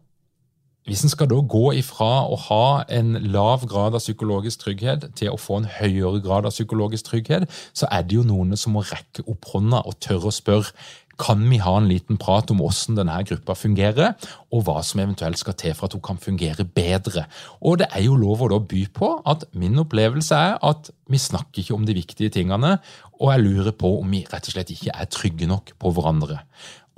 hvis 0.87 1.03
en 1.05 1.11
skal 1.11 1.29
da 1.31 1.37
gå 1.39 1.71
ifra 1.79 2.25
å 2.27 2.37
ha 2.49 2.65
en 2.91 3.15
lav 3.31 3.63
grad 3.71 3.95
av 3.95 4.03
psykologisk 4.03 4.65
trygghet 4.65 5.07
til 5.19 5.31
å 5.31 5.39
få 5.39 5.61
en 5.61 5.69
høyere 5.79 6.19
grad 6.25 6.47
av 6.49 6.55
psykologisk 6.55 7.07
trygghet, 7.07 7.47
så 7.71 7.87
er 7.91 8.03
det 8.03 8.19
jo 8.19 8.25
noen 8.27 8.57
som 8.59 8.75
må 8.75 8.83
rekke 8.89 9.23
opp 9.31 9.47
hånda 9.53 9.85
og 9.87 9.99
tørre 10.03 10.31
å 10.31 10.35
spørre 10.35 10.75
kan 11.19 11.43
vi 11.49 11.59
ha 11.61 11.75
en 11.77 11.89
liten 11.89 12.17
prat 12.17 12.51
om 12.51 12.61
hvordan 12.61 12.97
denne 12.97 13.19
gruppa 13.27 13.55
fungerer, 13.57 14.15
og 14.53 14.65
hva 14.65 14.79
som 14.85 15.01
eventuelt 15.03 15.39
skal 15.39 15.55
til 15.59 15.75
for 15.77 15.87
at 15.87 15.95
hun 15.95 16.03
kan 16.05 16.21
fungere 16.21 16.65
bedre. 16.65 17.27
Og 17.61 17.79
det 17.81 17.89
er 17.93 18.05
jo 18.07 18.17
lov 18.19 18.43
å 18.43 18.49
da 18.55 18.59
by 18.59 18.83
på 18.93 19.11
at 19.29 19.45
min 19.53 19.79
opplevelse 19.81 20.33
er 20.35 20.57
at 20.65 20.89
vi 21.11 21.21
snakker 21.21 21.61
ikke 21.61 21.77
om 21.77 21.85
de 21.85 21.97
viktige 21.97 22.33
tingene, 22.33 22.77
og 23.23 23.31
jeg 23.31 23.43
lurer 23.45 23.71
på 23.79 23.89
om 24.01 24.11
vi 24.11 24.25
rett 24.27 24.49
og 24.49 24.55
slett 24.57 24.71
ikke 24.73 24.91
er 24.91 25.07
trygge 25.07 25.47
nok 25.47 25.71
på 25.79 25.91
hverandre. 25.95 26.41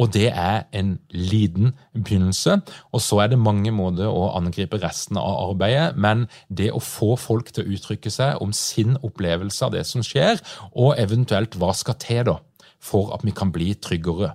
Og 0.02 0.10
det 0.12 0.28
er 0.32 0.66
en 0.76 0.98
liten 1.14 1.76
begynnelse. 1.94 2.58
Og 2.92 3.04
så 3.04 3.22
er 3.24 3.32
det 3.32 3.40
mange 3.40 3.72
måter 3.72 4.10
å 4.10 4.34
angripe 4.36 4.80
resten 4.82 5.20
av 5.22 5.38
arbeidet, 5.52 5.96
men 5.96 6.26
det 6.50 6.72
å 6.74 6.82
få 6.84 7.14
folk 7.20 7.54
til 7.54 7.64
å 7.64 7.78
uttrykke 7.78 8.12
seg 8.12 8.42
om 8.44 8.52
sin 8.56 8.98
opplevelse 9.06 9.64
av 9.68 9.76
det 9.78 9.86
som 9.88 10.04
skjer, 10.04 10.42
og 10.74 10.98
eventuelt 11.00 11.56
hva 11.62 11.72
skal 11.78 12.00
til 12.02 12.26
da, 12.28 12.40
for 12.84 13.14
at 13.16 13.24
vi 13.26 13.34
kan 13.36 13.54
bli 13.56 13.72
tryggere. 13.80 14.34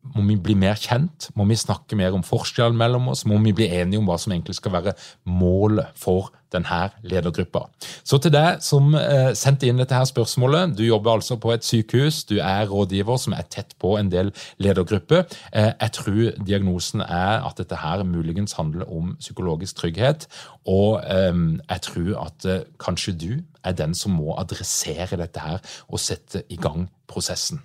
Må 0.00 0.22
vi 0.24 0.34
bli 0.40 0.54
mer 0.56 0.78
kjent? 0.80 1.28
Må 1.36 1.44
vi 1.44 1.58
snakke 1.60 1.96
mer 1.98 2.14
om 2.16 2.22
forskjellen 2.24 2.78
mellom 2.78 3.10
oss? 3.12 3.26
Må 3.28 3.36
vi 3.44 3.52
bli 3.52 3.66
enige 3.68 4.00
om 4.00 4.06
hva 4.08 4.16
som 4.18 4.32
egentlig 4.32 4.56
skal 4.56 4.72
være 4.72 4.94
målet 5.28 5.92
for 6.00 6.30
denne 6.54 6.78
ledergruppa? 7.04 7.66
Så 8.00 8.16
til 8.16 8.32
deg 8.32 8.64
som 8.64 8.94
eh, 8.96 9.34
sendte 9.36 9.68
inn 9.68 9.82
dette 9.82 9.94
her 9.94 10.08
spørsmålet. 10.08 10.72
Du 10.78 10.82
jobber 10.86 11.18
altså 11.18 11.36
på 11.36 11.52
et 11.52 11.68
sykehus, 11.68 12.22
du 12.24 12.38
er 12.40 12.64
rådgiver 12.72 13.20
som 13.20 13.36
er 13.36 13.44
tett 13.52 13.76
på 13.76 13.92
en 14.00 14.08
del 14.10 14.32
ledergrupper. 14.64 15.28
Eh, 15.52 15.74
jeg 15.76 15.96
tror 16.00 16.42
diagnosen 16.48 17.04
er 17.04 17.44
at 17.44 17.60
dette 17.60 17.84
her 17.84 18.04
muligens 18.08 18.56
handler 18.56 18.88
om 18.88 19.14
psykologisk 19.20 19.84
trygghet. 19.84 20.30
Og 20.64 21.04
eh, 21.04 21.44
jeg 21.60 21.88
tror 21.90 22.12
at 22.24 22.48
eh, 22.48 22.64
kanskje 22.80 23.18
du 23.20 23.32
er 23.60 23.76
den 23.76 23.92
som 23.92 24.16
må 24.16 24.32
adressere 24.40 25.20
dette 25.20 25.44
her 25.44 25.60
og 25.90 26.00
sette 26.00 26.48
i 26.48 26.56
gang 26.56 26.88
prosessen. 27.10 27.60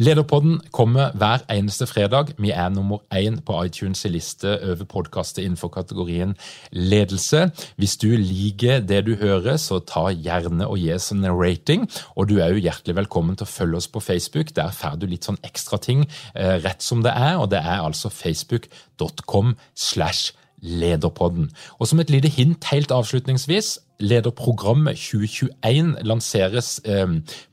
Lederpodden 0.00 0.60
kommer 0.72 1.12
hver 1.18 1.44
eneste 1.52 1.86
fredag. 1.86 2.34
Vi 2.38 2.50
er 2.50 2.68
nummer 2.72 3.02
én 3.14 3.40
på 3.44 3.56
iTunes' 3.64 4.06
liste 4.08 4.56
over 4.62 4.84
podkaster 4.88 5.44
innenfor 5.44 5.72
kategorien 5.74 6.34
ledelse. 6.72 7.50
Hvis 7.76 7.96
du 8.00 8.08
liker 8.16 8.80
det 8.80 9.04
du 9.06 9.14
hører, 9.20 9.56
så 9.56 9.80
ta 9.84 10.08
gjerne 10.10 10.66
og 10.66 10.78
gi 10.80 10.92
oss 10.94 11.10
en 11.12 11.28
rating. 11.28 11.86
Og 12.16 12.28
du 12.30 12.38
er 12.40 12.54
jo 12.54 12.64
hjertelig 12.64 12.96
velkommen 13.02 13.36
til 13.36 13.48
å 13.48 13.54
følge 13.54 13.82
oss 13.82 13.90
på 13.90 14.02
Facebook. 14.04 14.54
Der 14.56 14.74
får 14.74 15.00
du 15.00 15.08
litt 15.10 15.28
sånn 15.28 15.40
ekstra 15.46 15.80
ting 15.82 16.06
eh, 16.34 16.58
rett 16.64 16.82
som 16.82 17.04
det 17.04 17.14
er, 17.14 17.38
og 17.40 17.50
det 17.52 17.62
er 17.62 17.84
altså 17.84 18.12
facebook.com 18.12 19.56
slash 19.74 20.34
Lederpodden. 20.60 21.50
Og 21.78 21.88
som 21.88 22.00
et 22.00 22.10
lite 22.10 22.28
hint 22.28 22.64
helt 22.72 22.92
avslutningsvis, 22.92 23.78
Lederprogrammet 24.00 24.96
2021 24.96 25.96
lanseres 26.08 26.80
eh, 26.84 27.06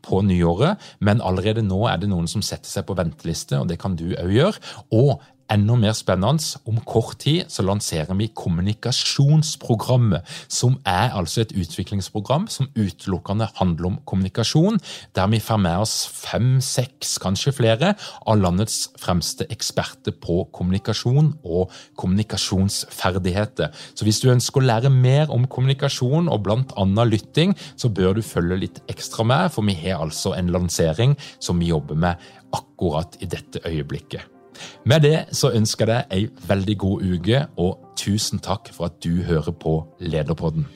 på 0.03 0.21
nyåret, 0.23 0.77
men 0.99 1.21
allerede 1.21 1.65
nå 1.65 1.85
er 1.91 1.99
det 1.99 2.11
noen 2.11 2.27
som 2.31 2.43
setter 2.45 2.69
seg 2.71 2.87
på 2.87 2.95
venteliste, 2.95 3.59
og 3.59 3.67
det 3.71 3.79
kan 3.81 3.97
du 3.99 4.09
òg 4.15 4.31
gjøre. 4.31 4.63
Og 4.95 5.17
enda 5.51 5.75
mer 5.79 5.95
spennende, 5.95 6.43
om 6.67 6.79
kort 6.85 7.19
tid 7.23 7.47
så 7.51 7.63
lanserer 7.65 8.13
vi 8.19 8.29
Kommunikasjonsprogrammet, 8.35 10.27
som 10.51 10.77
er 10.85 11.13
altså 11.15 11.41
et 11.43 11.53
utviklingsprogram 11.55 12.47
som 12.51 12.69
utelukkende 12.75 13.47
handler 13.57 13.91
om 13.91 13.97
kommunikasjon, 14.05 14.79
der 15.15 15.27
vi 15.31 15.39
får 15.43 15.59
med 15.63 15.83
oss 15.83 15.95
fem, 16.11 16.61
seks, 16.63 17.17
kanskje 17.23 17.55
flere 17.55 17.93
av 18.27 18.41
landets 18.41 18.89
fremste 18.99 19.47
eksperter 19.53 20.15
på 20.21 20.43
kommunikasjon 20.55 21.33
og 21.43 21.73
kommunikasjonsferdigheter. 21.99 23.73
Så 23.95 24.07
hvis 24.07 24.21
du 24.23 24.31
ønsker 24.33 24.61
å 24.61 24.67
lære 24.67 24.93
mer 24.93 25.33
om 25.33 25.47
kommunikasjon 25.47 26.29
og 26.31 26.43
bl.a. 26.45 26.87
lytting, 27.07 27.55
så 27.75 27.89
bør 27.89 28.17
du 28.17 28.25
følge 28.25 28.61
litt 28.65 28.81
ekstra 28.91 29.25
med, 29.27 29.51
for 29.53 29.65
vi 29.67 29.77
har 29.81 30.03
altså 30.03 30.35
en 30.37 30.51
lansering 30.53 31.17
som 31.39 31.59
vi 31.61 31.71
jobber 31.71 31.99
med 31.99 32.31
akkurat 32.55 33.17
i 33.21 33.29
dette 33.29 33.63
øyeblikket. 33.67 34.36
Med 34.85 35.01
det 35.05 35.25
så 35.31 35.51
ønsker 35.55 35.85
jeg 35.85 36.07
deg 36.09 36.17
ei 36.17 36.47
veldig 36.47 36.77
god 36.77 37.05
uke, 37.13 37.45
og 37.57 37.93
tusen 37.97 38.39
takk 38.39 38.73
for 38.73 38.91
at 38.91 38.99
du 39.03 39.23
hører 39.27 39.51
på 39.51 39.79
Lederpodden. 39.99 40.67